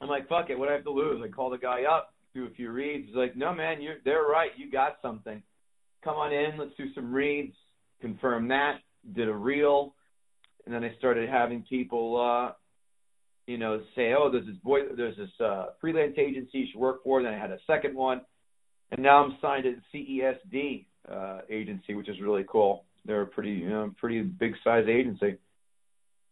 [0.00, 0.58] I'm like, fuck it.
[0.58, 1.22] What do I have to lose?
[1.24, 3.08] I call the guy up, do a few reads.
[3.08, 4.50] He's like, no, man, you're they're right.
[4.56, 5.42] You got something.
[6.04, 6.58] Come on in.
[6.58, 7.54] Let's do some reads.
[8.00, 8.78] Confirm that.
[9.14, 9.94] Did a reel,
[10.66, 12.20] and then I started having people.
[12.20, 12.52] uh
[13.50, 17.02] you know, say, oh, there's this boy, there's this uh, freelance agency you should work
[17.02, 17.20] for.
[17.20, 18.20] Then I had a second one,
[18.92, 22.84] and now I'm signed at CESD uh, agency, which is really cool.
[23.04, 25.36] They're a pretty, you know, pretty big size agency.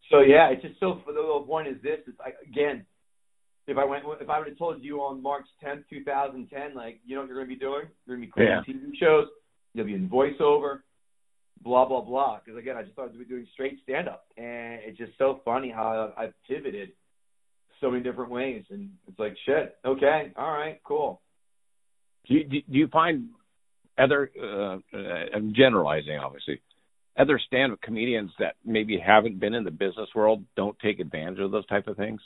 [0.09, 1.01] So yeah, it's just so.
[1.05, 2.85] The whole point is this: is like again,
[3.67, 7.15] if I went, if I would have told you on March 10th, 2010, like, you
[7.15, 7.83] know what you're going to be doing?
[8.05, 9.27] You're going to be creating TV shows.
[9.73, 10.79] You'll be in voiceover.
[11.63, 12.39] Blah blah blah.
[12.43, 16.13] Because again, I just started doing straight stand up, and it's just so funny how
[16.17, 16.89] I've pivoted
[17.81, 19.77] so many different ways, and it's like shit.
[19.85, 21.21] Okay, all right, cool.
[22.27, 23.29] Do you, do you find
[23.97, 24.97] other, uh, uh,
[25.35, 26.61] I'm generalizing obviously,
[27.17, 31.51] other stand-up comedians that maybe haven't been in the business world don't take advantage of
[31.51, 32.21] those type of things?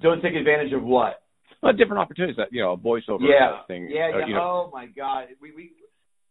[0.00, 1.22] Don't take advantage of what?
[1.62, 3.88] Well, different opportunities that you know, a voiceover yeah, thing.
[3.90, 4.26] yeah, uh, yeah.
[4.26, 5.72] you know, oh my god, we we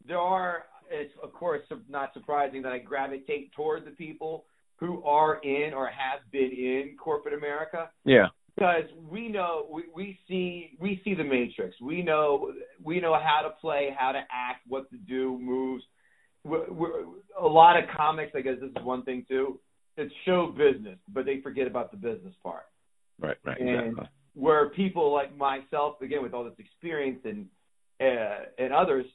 [0.07, 0.63] there are.
[0.91, 5.87] It's of course not surprising that I gravitate toward the people who are in or
[5.87, 11.23] have been in corporate America yeah, because we know we, we see we see the
[11.23, 11.75] matrix.
[11.81, 15.83] We know we know how to play, how to act, what to do, moves.
[16.43, 17.03] We're, we're,
[17.39, 19.59] a lot of comics, I guess this is one thing too.
[19.95, 22.63] It's show business, but they forget about the business part.
[23.19, 24.07] right, right, And exactly.
[24.33, 27.45] where people like myself, again with all this experience and
[28.01, 29.05] uh, and others,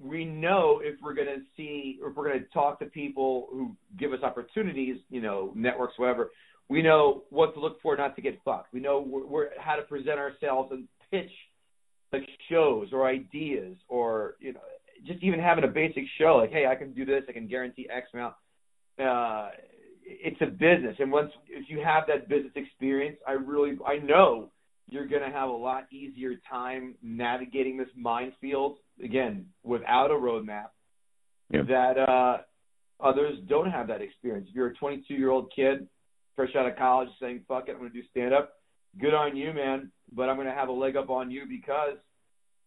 [0.00, 3.76] we know if we're going to see, if we're going to talk to people who
[3.98, 6.30] give us opportunities, you know, networks, whatever.
[6.68, 8.72] We know what to look for, not to get fucked.
[8.72, 11.30] We know we're, we're, how to present ourselves and pitch
[12.12, 14.60] like shows or ideas, or you know,
[15.06, 16.36] just even having a basic show.
[16.36, 17.24] Like, hey, I can do this.
[17.28, 18.34] I can guarantee X amount.
[18.98, 19.50] Uh,
[20.06, 24.50] it's a business, and once if you have that business experience, I really I know
[24.94, 30.68] you're going to have a lot easier time navigating this minefield again without a roadmap
[31.50, 31.62] Yeah.
[31.68, 32.38] that uh
[33.00, 34.46] others don't have that experience.
[34.48, 35.88] If you're a 22 year old kid
[36.36, 38.52] fresh out of college saying fuck it, I'm going to do stand up.
[39.00, 39.90] Good on you, man.
[40.12, 41.98] but I'm going to have a leg up on you because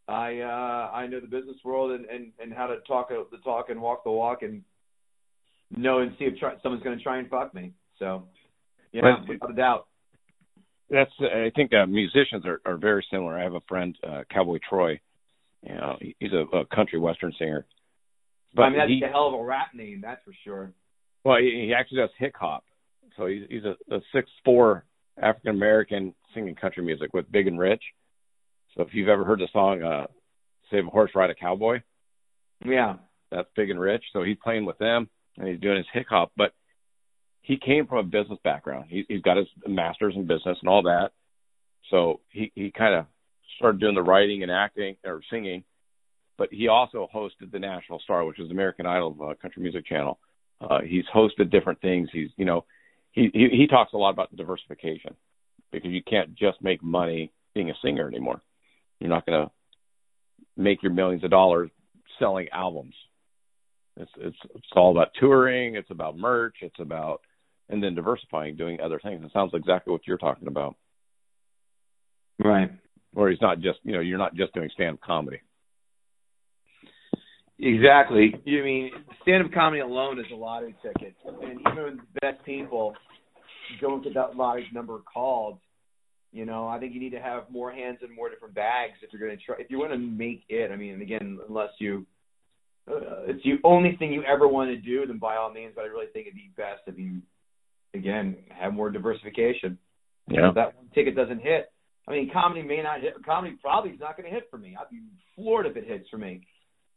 [0.10, 3.70] I uh, I know the business world and, and, and how to talk the talk
[3.70, 4.64] and walk the walk and
[5.76, 7.74] know and see if try, someone's going to try and fuck me.
[8.00, 8.24] So,
[8.92, 9.88] yeah, without a doubt.
[10.90, 13.38] That's I think uh, musicians are, are very similar.
[13.38, 15.00] I have a friend, uh, Cowboy Troy.
[15.64, 17.66] You know, he's a, a country western singer.
[18.54, 20.72] But I mean, that's he, a hell of a rap name, that's for sure.
[21.26, 22.64] Well, he, he actually does hip hop.
[23.18, 24.86] So he's he's a, a six four
[25.22, 27.84] African American singing country music with Big and Rich.
[28.76, 30.08] So if you've ever heard the song uh
[30.72, 31.82] Save a Horse Ride a Cowboy,
[32.66, 32.96] yeah,
[33.32, 34.04] that's Big and Rich.
[34.14, 36.54] So he's playing with them and he's doing his hip hop, but
[37.48, 38.88] he came from a business background.
[38.90, 41.12] He, he's got his master's in business and all that.
[41.90, 43.06] So he he kind of
[43.56, 45.64] started doing the writing and acting or singing,
[46.38, 50.20] but he also hosted the Nashville Star, which is American Idol uh, country music channel.
[50.60, 52.10] Uh, he's hosted different things.
[52.12, 52.66] He's you know
[53.14, 55.16] he, he he talks a lot about diversification
[55.72, 58.42] because you can't just make money being a singer anymore.
[59.00, 59.52] You're not going to
[60.58, 61.70] make your millions of dollars
[62.20, 62.96] selling albums.
[63.96, 65.76] It's it's it's all about touring.
[65.76, 66.58] It's about merch.
[66.62, 67.22] It's about
[67.70, 69.24] and then diversifying, doing other things.
[69.24, 70.76] It sounds exactly what you're talking about.
[72.44, 72.72] Right.
[73.16, 75.42] Or he's not just you know you're not just doing stand up comedy.
[77.60, 78.36] Exactly.
[78.46, 78.92] You mean
[79.24, 82.94] stand up comedy alone is a lottery ticket, and even the best people
[83.82, 85.60] don't get that large number called.
[86.32, 89.12] You know, I think you need to have more hands and more different bags if
[89.12, 89.56] you're going to try.
[89.60, 92.06] If you want to make it, I mean, again, unless you,
[92.88, 95.74] uh, it's the only thing you ever want to do, then by all means.
[95.76, 97.22] But I really think it'd be best if you,
[97.94, 99.78] again, have more diversification.
[100.30, 100.50] Yeah.
[100.50, 101.72] If that one ticket doesn't hit.
[102.08, 103.14] I mean, comedy may not hit.
[103.26, 104.78] Comedy probably is not going to hit for me.
[104.80, 105.02] I'd be
[105.36, 106.42] floored if it hits for me.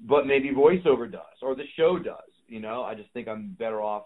[0.00, 2.30] But maybe voiceover does, or the show does.
[2.46, 4.04] You know, I just think I'm better off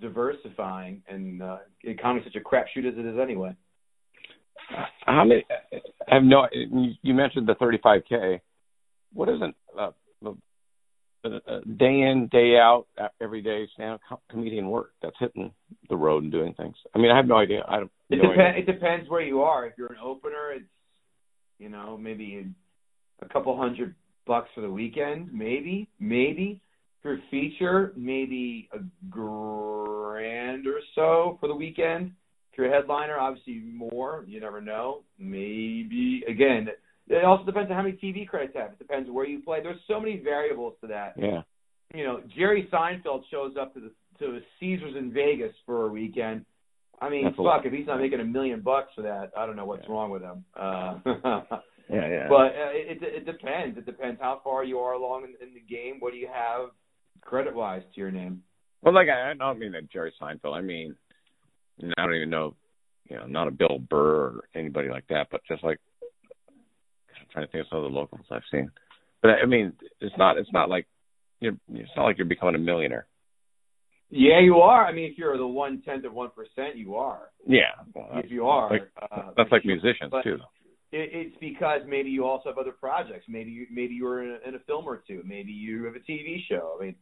[0.00, 1.58] diversifying, and uh,
[2.00, 3.56] comedy's such a crapshoot as it is anyway.
[5.04, 5.44] How many?
[6.10, 6.46] I have no.
[6.52, 8.40] You mentioned the 35k.
[9.12, 9.54] What isn't
[11.24, 12.86] uh, day in day out
[13.20, 13.98] every day stand
[14.30, 15.52] comedian work that's hitting
[15.88, 16.76] the road and doing things?
[16.94, 17.64] I mean, I have no idea.
[17.68, 17.90] I don't.
[18.10, 18.58] It, no depends.
[18.58, 19.66] it depends where you are.
[19.66, 20.64] If you're an opener, it's
[21.58, 22.46] you know maybe
[23.22, 23.94] a couple hundred
[24.26, 26.60] bucks for the weekend, maybe, maybe
[27.02, 28.78] for feature, maybe a
[29.10, 32.12] grand or so for the weekend.
[32.52, 34.24] If you're a headliner, obviously more.
[34.26, 35.02] You never know.
[35.18, 36.68] Maybe again,
[37.08, 38.72] it also depends on how many TV credits you have.
[38.72, 39.62] It depends where you play.
[39.62, 41.14] There's so many variables to that.
[41.16, 41.42] Yeah.
[41.94, 46.44] You know, Jerry Seinfeld shows up to the to Caesars in Vegas for a weekend.
[47.00, 49.56] I mean, That's fuck, if he's not making a million bucks for that, I don't
[49.56, 49.92] know what's yeah.
[49.92, 50.44] wrong with him.
[50.56, 50.98] Uh,
[51.90, 52.26] yeah, yeah.
[52.28, 53.76] But uh, it it depends.
[53.76, 55.96] It depends how far you are along in, in the game.
[55.98, 56.70] What do you have
[57.24, 58.42] credit wise to your name.
[58.82, 60.54] Well, like I, I don't mean that Jerry Seinfeld.
[60.54, 60.94] I mean,
[61.96, 62.54] I don't even know,
[63.08, 65.80] you know, not a Bill Burr or anybody like that, but just like
[67.24, 68.70] I'm trying to think of some of the locals I've seen.
[69.22, 70.86] But I mean, it's not it's not like
[71.40, 73.06] you're it's not like you're becoming a millionaire.
[74.10, 74.86] Yeah, you are.
[74.86, 77.30] I mean, if you're the one tenth of one percent, you are.
[77.46, 80.38] Yeah, well, if you are, like, uh, that's like musicians but too.
[80.92, 83.24] It, it's because maybe you also have other projects.
[83.28, 85.22] Maybe you maybe you're in a, in a film or two.
[85.24, 86.76] Maybe you have a TV show.
[86.78, 86.94] I mean,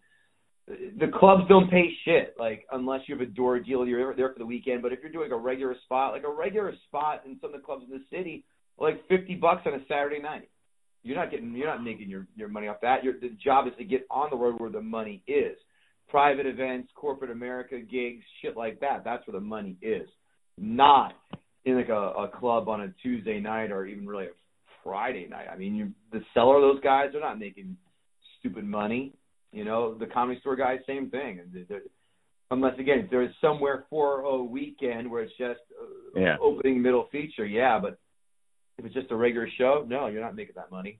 [0.69, 4.39] the clubs don't pay shit like unless you have a door deal you're there for
[4.39, 7.53] the weekend but if you're doing a regular spot like a regular spot in some
[7.53, 8.45] of the clubs in the city
[8.79, 10.49] like 50 bucks on a saturday night
[11.03, 13.73] you're not getting you're not making your your money off that your the job is
[13.79, 15.57] to get on the road where the money is
[16.09, 20.09] private events corporate america gigs shit like that that's where the money is
[20.59, 21.15] not
[21.65, 24.31] in like a, a club on a tuesday night or even really a
[24.83, 27.77] friday night i mean you the Cellar of those guys they're not making
[28.41, 29.15] stupid money
[29.53, 31.41] you know, the comedy store guys, same thing.
[32.51, 36.37] Unless again, if there's somewhere for a weekend where it's just uh, yeah.
[36.41, 37.79] opening middle feature, yeah.
[37.79, 37.99] But
[38.79, 40.99] if it's just a regular show, no, you're not making that money.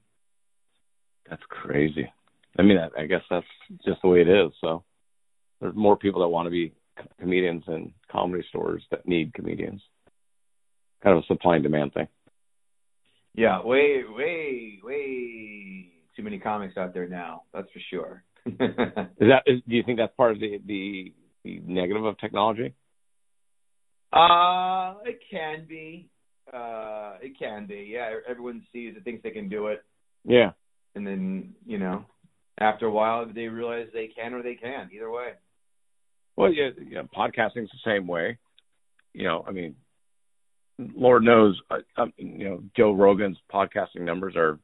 [1.29, 2.11] That's crazy.
[2.57, 3.45] I mean, I, I guess that's
[3.85, 4.51] just the way it is.
[4.61, 4.83] So
[5.59, 6.73] there's more people that want to be
[7.19, 9.81] comedians in comedy stores that need comedians.
[11.01, 12.07] Kind of a supply and demand thing.
[13.35, 17.43] Yeah, way, way, way too many comics out there now.
[17.53, 18.23] That's for sure.
[18.45, 21.13] is that is, do you think that's part of the, the
[21.43, 22.73] the negative of technology?
[24.11, 26.09] Uh, it can be.
[26.51, 27.89] Uh, it can be.
[27.91, 29.83] Yeah, everyone sees it, thinks they can do it.
[30.25, 30.51] Yeah.
[30.95, 32.05] And then you know,
[32.59, 34.89] after a while, they realize they can or they can.
[34.93, 35.31] Either way.
[36.35, 38.37] Well, yeah, yeah podcasting's the same way.
[39.13, 39.75] You know, I mean,
[40.79, 44.59] Lord knows, uh, um, you know, Joe Rogan's podcasting numbers are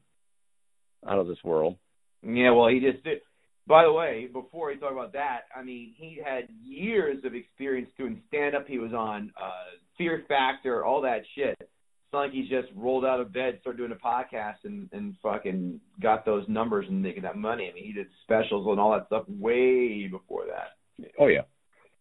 [1.07, 1.77] out of this world.
[2.23, 3.19] Yeah, well, he just did.
[3.67, 7.89] By the way, before we talk about that, I mean, he had years of experience
[7.97, 8.67] doing stand up.
[8.67, 11.55] He was on uh, Fear Factor, all that shit.
[11.59, 15.13] It's not like he just rolled out of bed, started doing a podcast, and and
[15.21, 17.69] fucking got those numbers and making that money.
[17.69, 21.07] I mean, he did specials and all that stuff way before that.
[21.19, 21.41] Oh yeah.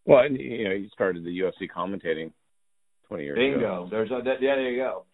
[0.07, 2.33] Well, and you know, he started the UFC commentating
[3.07, 3.59] twenty years Bingo.
[3.59, 3.89] ago.
[3.91, 5.05] There's a, that, yeah, there you go.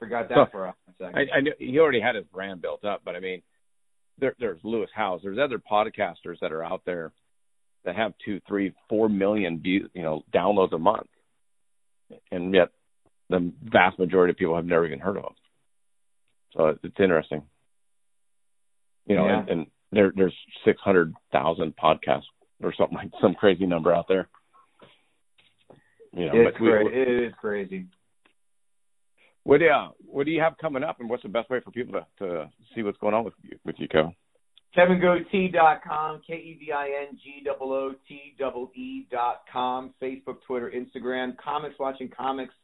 [0.00, 1.16] Forgot that for a second.
[1.16, 3.42] I, I knew he already had his brand built up, but I mean,
[4.18, 5.20] there, there's Lewis Howes.
[5.22, 7.12] There's other podcasters that are out there
[7.84, 11.08] that have two, three, four million views, you know, downloads a month,
[12.30, 12.68] and yet
[13.30, 15.34] the vast majority of people have never even heard of them.
[16.56, 17.42] So it's interesting,
[19.06, 19.38] you know, Yeah.
[19.40, 20.34] and, and there there's
[20.64, 22.24] six hundred thousand podcasts
[22.62, 24.28] or something like some crazy number out there.
[26.14, 27.86] You know, it's we- cra- it is crazy.
[29.44, 31.70] what do you, what do you have coming up, and what's the best way for
[31.70, 34.12] people to, to see what's going on with you, with you, Co?
[34.76, 40.36] KevinGootee.com, K E V I N G O O T E E dot com, Facebook,
[40.46, 42.54] Twitter, Instagram, Comics Watching Comics.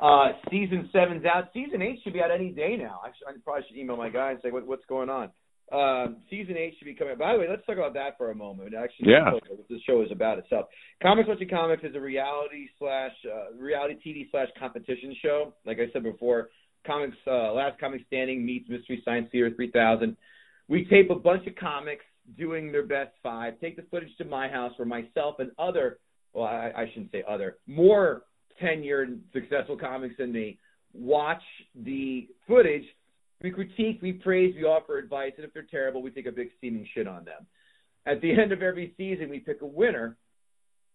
[0.00, 1.48] Uh, season seven's out.
[1.52, 3.00] Season eight should be out any day now.
[3.04, 5.30] I, should, I probably should email my guy and say what, what's going on.
[5.72, 7.18] Um, season eight should be coming.
[7.18, 8.74] By the way, let's talk about that for a moment.
[8.74, 9.32] Actually, Yeah.
[9.32, 10.66] what the show is about itself.
[11.02, 15.52] Comics Watching Comics is a reality slash uh, reality TV slash competition show.
[15.66, 16.48] Like I said before,
[16.86, 20.16] comics uh, Last Comic Standing meets Mystery Science Theater 3000.
[20.68, 22.04] We tape a bunch of comics
[22.36, 23.58] doing their best five.
[23.60, 25.98] Take the footage to my house where myself and other,
[26.34, 28.22] well, I, I shouldn't say other, more
[28.62, 30.58] tenured, successful comics than me
[30.92, 31.42] watch
[31.74, 32.84] the footage.
[33.42, 36.48] We critique, we praise, we offer advice, and if they're terrible, we take a big
[36.58, 37.46] steaming shit on them.
[38.06, 40.16] At the end of every season, we pick a winner.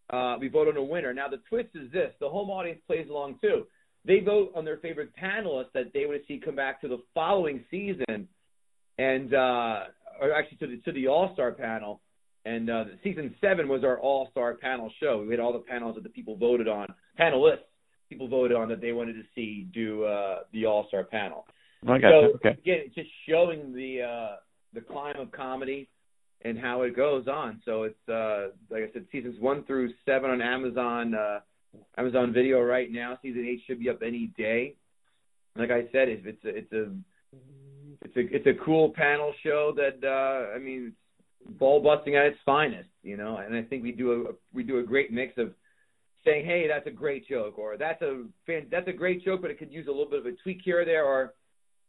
[0.09, 1.13] Uh, we vote on a winner.
[1.13, 3.65] Now, the twist is this: the home audience plays along too.
[4.05, 7.01] They vote on their favorite panelists that they want to see come back to the
[7.13, 8.27] following season
[8.97, 9.79] and uh,
[10.21, 12.01] or actually to the to the All Star panel.
[12.45, 15.23] And uh, season seven was our All Star panel show.
[15.25, 17.59] We had all the panels that the people voted on, panelists
[18.13, 21.45] people voted on that they wanted to see do uh, the All Star panel.
[21.83, 22.33] I so you.
[22.35, 22.49] Okay.
[22.49, 24.35] again, just showing the uh,
[24.73, 25.89] the climb of comedy
[26.43, 27.61] and how it goes on.
[27.65, 31.39] So it's uh, like I said, seasons one through seven on Amazon uh,
[31.97, 33.17] Amazon Video right now.
[33.21, 34.75] Season eight should be up any day.
[35.55, 36.91] Like I said, it's it's a, it's a
[38.15, 40.93] it's a it's a cool panel show that uh I mean
[41.45, 44.63] it's ball busting at its finest, you know, and I think we do a we
[44.63, 45.53] do a great mix of
[46.25, 49.51] saying, Hey, that's a great joke or that's a fan that's a great joke but
[49.51, 51.33] it could use a little bit of a tweak here or there or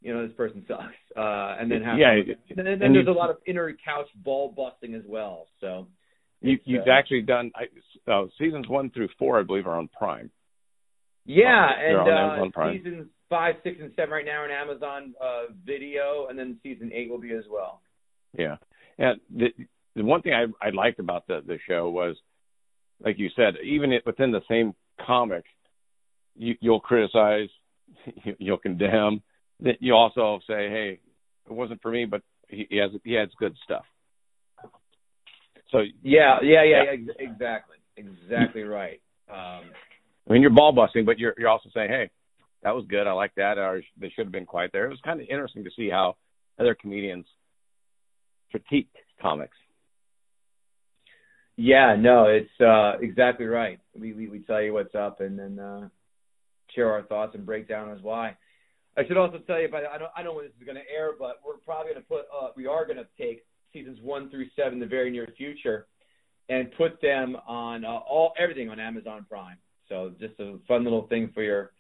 [0.03, 0.95] you know, this person sucks.
[1.16, 3.72] Uh and then have Yeah, and then, then and there's you- a lot of inner
[3.85, 5.47] couch ball busting as well.
[5.61, 5.87] So
[6.41, 9.89] you, you've uh, actually done I, uh, seasons one through four, I believe, are on
[9.89, 10.31] Prime.
[11.27, 16.27] Yeah, and uh, seasons five, six, and seven right now are on Amazon uh, Video,
[16.29, 17.81] and then season eight will be as well.
[18.37, 18.57] Yeah,
[18.99, 19.49] and the
[19.97, 22.16] the one thing I I liked about the the show was,
[23.03, 25.45] like you said, even it, within the same comic,
[26.37, 27.49] you, you'll criticize,
[28.25, 29.22] you, you'll condemn.
[29.61, 31.01] That you also say, hey,
[31.47, 33.85] it wasn't for me, but he, he has he has good stuff.
[35.70, 39.01] So Yeah, yeah, yeah, yeah ex- exactly, exactly right.
[39.29, 39.64] Um,
[40.29, 42.11] I mean, you're ball busting, but you're you're also saying, hey,
[42.62, 43.07] that was good.
[43.07, 43.59] I like that.
[43.59, 44.87] Or they should have been quiet there.
[44.87, 46.16] It was kind of interesting to see how
[46.59, 47.27] other comedians
[48.51, 49.57] critique comics.
[51.57, 53.79] yeah, no, it's uh, exactly right.
[53.99, 55.89] We, we we tell you what's up, and then uh,
[56.75, 58.37] share our thoughts and break down as why.
[58.97, 60.77] I should also tell you, but I don't I don't know when this is going
[60.77, 63.99] to air, but we're probably going to put uh, we are going to take seasons
[64.03, 65.87] one through seven in the very near future,
[66.49, 69.59] and put them on uh, all everything on Amazon Prime.
[69.89, 71.72] So just a fun little thing for your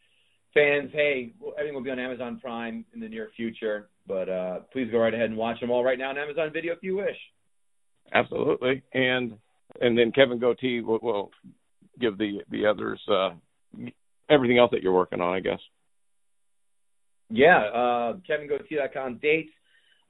[0.52, 0.90] fans.
[0.92, 4.98] Hey, everything will be on Amazon Prime in the near future, but uh, please go
[4.98, 7.16] right ahead and watch them all right now on Amazon Video if you wish.
[8.12, 9.38] Absolutely, and
[9.80, 11.30] and then Kevin Gootee will, will
[12.00, 13.30] give the the others uh,
[14.28, 15.60] everything else that you're working on, I guess.
[17.30, 19.50] Yeah, uh, KevinGootee.com dates.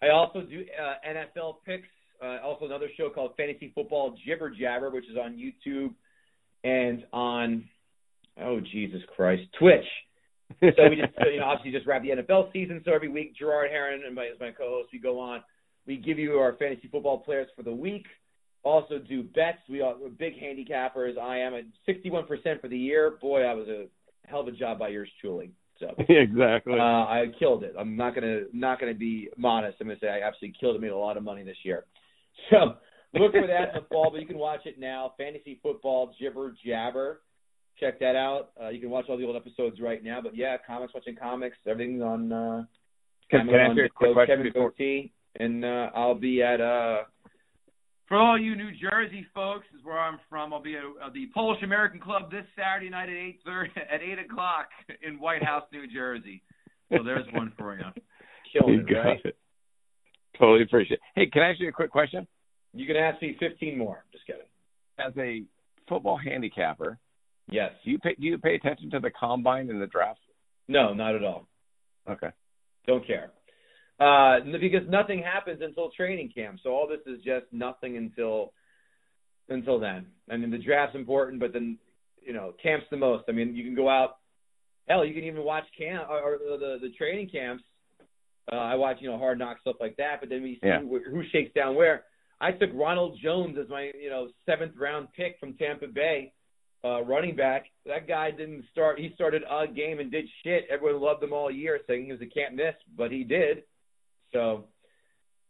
[0.03, 1.89] I also do uh, NFL picks.
[2.23, 5.95] Uh, also another show called Fantasy Football Jibber Jabber, which is on YouTube
[6.65, 7.65] and on
[8.41, 9.85] oh Jesus Christ Twitch.
[10.61, 12.81] So we just you know obviously just wrap the NFL season.
[12.85, 15.43] So every week Gerard Heron and my, my co-host we go on.
[15.87, 18.07] We give you our fantasy football players for the week.
[18.63, 19.59] Also do bets.
[19.69, 21.19] We are we're big handicappers.
[21.19, 23.19] I am at 61% for the year.
[23.21, 23.87] Boy, I was a
[24.27, 25.51] hell of a job by yours truly.
[25.81, 26.75] So exactly.
[26.75, 27.75] uh, I killed it.
[27.79, 29.79] I'm not gonna not gonna be modest.
[29.81, 30.81] I'm gonna say I absolutely killed it.
[30.81, 31.85] Made a lot of money this year.
[32.51, 32.75] So
[33.15, 35.13] look for that in the fall, but you can watch it now.
[35.17, 37.21] Fantasy football jibber jabber.
[37.81, 38.51] Check that out.
[38.63, 40.21] Uh, you can watch all the old episodes right now.
[40.23, 41.57] But yeah, comics watching comics.
[41.67, 42.33] Everything's on.
[42.33, 42.65] Uh,
[43.31, 44.73] can, can I ask Amazon you a quick Video, question Kevin before?
[44.73, 45.11] Gootee,
[45.41, 46.99] and uh, I'll be at uh,
[48.07, 50.53] For all you New Jersey folks, is where I'm from.
[50.53, 54.01] I'll be at uh, the Polish American Club this Saturday night at eight thirty at
[54.03, 54.69] eight o'clock
[55.03, 56.43] in White House, New Jersey.
[56.93, 57.83] So there's one for you.
[58.53, 59.23] Killing You it, right?
[59.23, 59.37] got it.
[60.39, 61.01] Totally appreciate it.
[61.15, 62.27] Hey, can I ask you a quick question?
[62.73, 64.05] You can ask me 15 more.
[64.13, 64.43] Just kidding.
[64.99, 65.43] As a
[65.89, 66.99] football handicapper,
[67.51, 67.73] Yes.
[67.85, 70.21] do you pay do you pay attention to the combine and the draft?
[70.69, 71.47] No, not at all.
[72.09, 72.31] Okay.
[72.87, 73.31] Don't care.
[74.01, 76.59] Uh, because nothing happens until training camp.
[76.63, 78.53] So all this is just nothing until
[79.49, 80.07] until then.
[80.31, 81.79] I mean, the draft's important, but then
[82.27, 83.25] you know, camp's the most.
[83.29, 84.17] I mean, you can go out.
[84.89, 87.63] Hell, you can even watch camp or, or the the training camps.
[88.51, 90.21] Uh, I watch, you know, hard knock stuff like that.
[90.21, 90.81] But then we see Yeah.
[90.81, 92.05] wh- who shakes down where.
[92.41, 96.33] I took Ronald Jones as my, you know, seventh round pick from Tampa Bay,
[96.85, 97.65] uh, running back.
[97.87, 98.99] That guy didn't start.
[98.99, 100.67] He started a game and did shit.
[100.71, 103.63] Everyone loved him all year, saying he was a can't miss, but he did.
[104.33, 104.65] So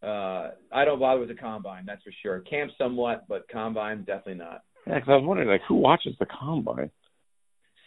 [0.02, 2.40] uh, I don't bother with the combine, that's for sure.
[2.40, 4.62] Camp somewhat, but combine definitely not.
[4.86, 6.90] Yeah, because I was wondering like who watches the combine.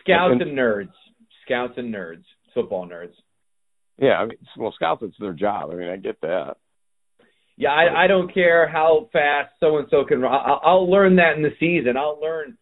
[0.02, 0.94] Scouts And- and nerds,
[1.46, 2.24] scouts and nerds,
[2.54, 3.14] football nerds.
[4.00, 5.72] Yeah, I mean, well, scouts it's their job.
[5.72, 6.58] I mean, I get that.
[7.58, 10.32] Yeah, I, I don't care how fast so and so can run.
[10.34, 11.98] I'll, I'll learn that in the season.
[11.98, 12.58] I'll learn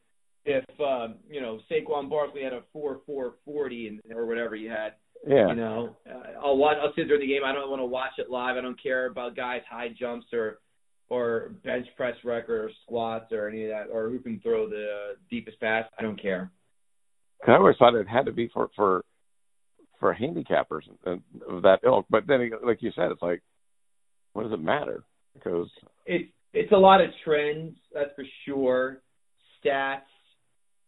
[0.45, 4.65] if um, you know Saquon Barkley had a four four forty and or whatever he
[4.65, 4.93] had.
[5.27, 5.47] Yeah.
[5.49, 6.77] You know, uh, I'll watch.
[6.81, 7.41] I'll sit during the game.
[7.43, 8.57] I don't want to watch it live.
[8.57, 10.59] I don't care about guys' high jumps or
[11.09, 14.85] or bench press record or squats or any of that or who can throw the
[14.85, 15.85] uh, deepest pass.
[15.97, 16.51] I don't care.
[17.41, 19.03] 'Cause I always thought it had to be for for
[19.99, 22.05] for handicappers of of that ilk.
[22.09, 23.41] But then, like you said, it's like,
[24.33, 25.03] what does it matter?
[25.33, 25.69] Because
[26.05, 29.01] It's it's a lot of trends, that's for sure.
[29.63, 30.01] Stats,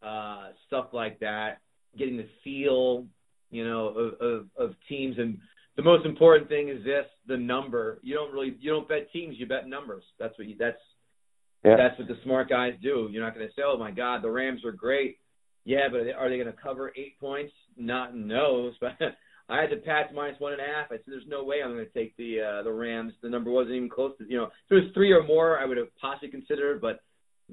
[0.08, 1.60] uh, stuff like that.
[1.98, 3.06] Getting the feel,
[3.50, 5.40] you know, of, of of teams, and
[5.76, 8.00] the most important thing is this: the number.
[8.04, 10.04] You don't really you don't bet teams, you bet numbers.
[10.20, 10.78] That's what you, that's
[11.64, 13.10] yeah, that's what the smart guys do.
[13.12, 15.18] You're not going to say, "Oh my God, the Rams are great."
[15.66, 17.54] Yeah, but are they going to cover eight points?
[17.76, 18.72] Not no.
[18.80, 18.92] But
[19.50, 20.88] I had the Pats minus one and a half.
[20.92, 23.52] I said, "There's no way I'm going to take the uh, the Rams." The number
[23.52, 24.46] wasn't even close to you know.
[24.46, 26.80] If it was three or more, I would have possibly considered.
[26.82, 27.00] But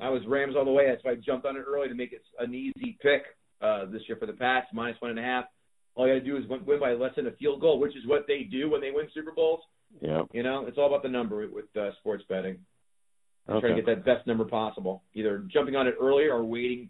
[0.01, 0.87] I was Rams all the way.
[0.89, 3.23] That's why I jumped on it early to make it an easy pick
[3.61, 5.45] uh, this year for the Pats minus one and a half.
[5.95, 7.97] All you got to do is win win by less than a field goal, which
[7.97, 9.61] is what they do when they win Super Bowls.
[10.01, 10.23] yeah.
[10.33, 12.59] You know, it's all about the number with, uh, sports betting
[13.47, 15.03] trying to get that best number possible.
[15.15, 16.89] Either jumping on it earlier or waiting,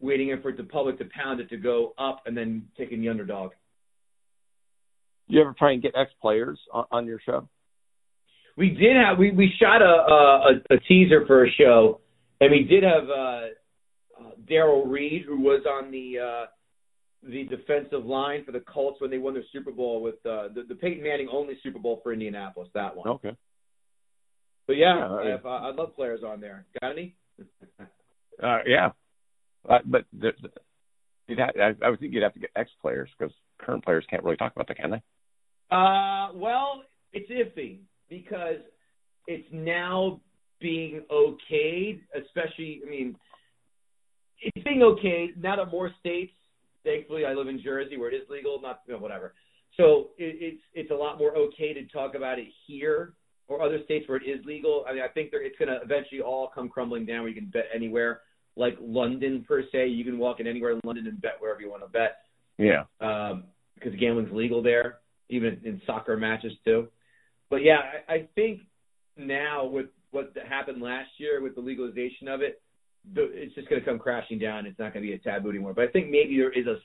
[0.00, 3.52] waiting for the public to pound it to go up and then taking the underdog.
[5.26, 7.48] You ever try and get ex players on, on your show?
[8.56, 12.00] We did have we we shot a a, a teaser for a show,
[12.40, 16.46] and we did have uh, uh, Darrell Reid who was on the uh,
[17.22, 20.64] the defensive line for the Colts when they won their Super Bowl with uh, the
[20.68, 22.68] the Peyton Manning only Super Bowl for Indianapolis.
[22.74, 23.08] That one.
[23.08, 23.36] Okay.
[24.66, 26.66] But yeah, Yeah, I- I uh, I'd love players on there.
[26.80, 27.14] Got any?
[28.40, 28.90] Uh, yeah.
[29.68, 30.48] Uh, but the, the,
[31.26, 34.22] you'd I, I would think you'd have to get ex players because current players can't
[34.22, 35.02] really talk about that, can they?
[35.72, 38.58] Uh, well, it's iffy because
[39.26, 40.20] it's now
[40.60, 43.16] being okayed, especially, I mean,
[44.40, 46.32] it's being okayed now that more states,
[46.84, 49.34] thankfully I live in Jersey where it is legal, not, you know, whatever.
[49.76, 53.14] So it, it's, it's a lot more okay to talk about it here
[53.48, 54.84] or other states where it is legal.
[54.88, 57.34] I mean, I think there, it's going to eventually all come crumbling down where you
[57.34, 58.20] can bet anywhere.
[58.56, 61.70] Like London per se, you can walk in anywhere in London and bet wherever you
[61.70, 62.18] want to bet
[62.58, 62.84] Yeah.
[63.00, 63.44] um,
[63.74, 64.98] because gambling's legal there,
[65.28, 66.88] even in soccer matches too.
[67.50, 67.78] But yeah,
[68.08, 68.62] I, I think
[69.16, 72.60] now with what happened last year with the legalization of it,
[73.14, 74.66] the, it's just going to come crashing down.
[74.66, 75.74] It's not going to be a taboo anymore.
[75.74, 76.76] But I think maybe there is a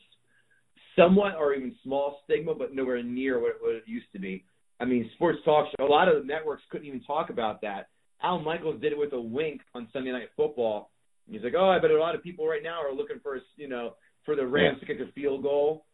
[0.96, 4.44] somewhat or even small stigma, but nowhere near what, what it used to be.
[4.80, 5.86] I mean, sports talk show.
[5.86, 7.88] A lot of the networks couldn't even talk about that.
[8.22, 10.92] Al Michaels did it with a wink on Sunday Night Football.
[11.30, 13.68] He's like, "Oh, I bet a lot of people right now are looking for, you
[13.68, 13.96] know,
[14.26, 15.86] for the Rams to kick a field goal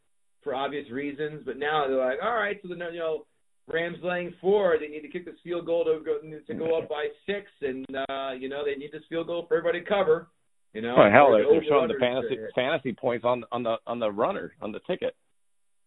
[0.43, 3.25] for obvious reasons." But now they're like, "All right, so the you know,
[3.71, 6.89] Rams laying four, they need to kick this field goal to go to go up
[6.89, 10.27] by six, and uh, you know, they need this field goal for everybody to cover."
[10.73, 13.77] You know, Well, hell, they're, the they're showing the fantasy fantasy points on on the
[13.87, 15.15] on the runner on the ticket.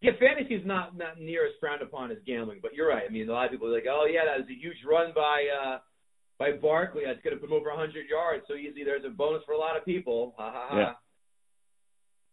[0.01, 3.03] Yeah, fantasy is not not near as frowned upon as gambling, but you're right.
[3.07, 5.13] I mean, a lot of people are like, "Oh yeah, that was a huge run
[5.15, 5.77] by uh
[6.37, 7.03] by Barkley.
[7.05, 8.83] That's going to put him over 100 yards so easily.
[8.83, 10.77] There's a bonus for a lot of people." Ha ha ha.
[10.77, 10.93] Yeah.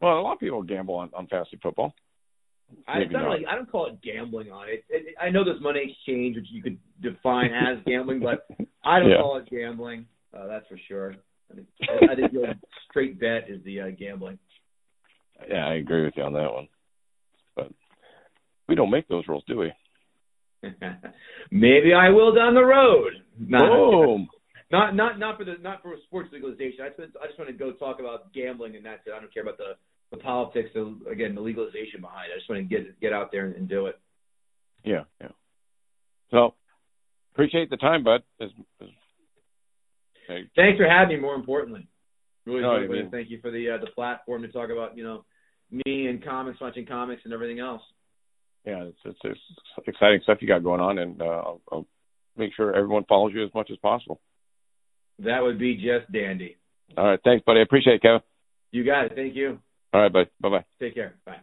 [0.01, 1.95] Well, a lot of people gamble on, on fantasy football.
[2.87, 3.31] I, it's not not.
[3.31, 4.85] like, I don't call it gambling on it.
[4.89, 5.15] it.
[5.21, 8.47] I know there's money exchange, which you could define as gambling, but
[8.85, 9.17] I don't Yeah.
[9.21, 10.07] call it gambling.
[10.37, 11.15] Uh, that's for sure.
[11.51, 11.67] I think,
[12.11, 12.55] I think the
[12.89, 14.39] straight bet is the uh, gambling.
[15.49, 16.69] Yeah, I agree with you on that one.
[17.57, 17.73] But
[18.69, 19.73] we don't make those rules, do we?
[21.51, 23.13] Maybe I will down the road.
[23.39, 24.29] Nah, Boom.
[24.71, 26.85] Not not not for the not for sports legalization.
[26.85, 29.13] I just I just want to go talk about gambling and that's it.
[29.17, 29.73] I don't care about the
[30.11, 30.71] the politics.
[30.75, 32.31] The, again, the legalization behind.
[32.31, 32.35] it.
[32.35, 33.99] I just want to get get out there and, and do it.
[34.85, 35.29] Yeah, yeah.
[36.31, 36.55] So
[37.35, 38.23] appreciate the time, bud.
[38.39, 38.91] It's, it's,
[40.31, 40.49] okay.
[40.57, 41.21] Thanks for having me.
[41.23, 41.87] More importantly,
[42.47, 45.05] really, No, really mean- thank you for the uh, the platform to talk about you
[45.05, 45.25] know
[45.71, 47.83] me and comics, watching comics, and everything else.
[48.67, 51.87] yeah, it's, it's, it's exciting stuff you got going on, and uh, I'll, I'll
[52.37, 54.21] make sure everyone follows you as much as possible.
[55.21, 56.57] That would be just dandy.
[56.97, 57.61] All right, thanks, buddy.
[57.61, 58.21] I appreciate it, Kevin.
[58.73, 59.13] You got it.
[59.15, 59.61] Thank you.
[59.93, 60.13] All right.
[60.13, 60.65] Bye bye.
[60.81, 61.15] Take care.
[61.25, 61.41] Bye.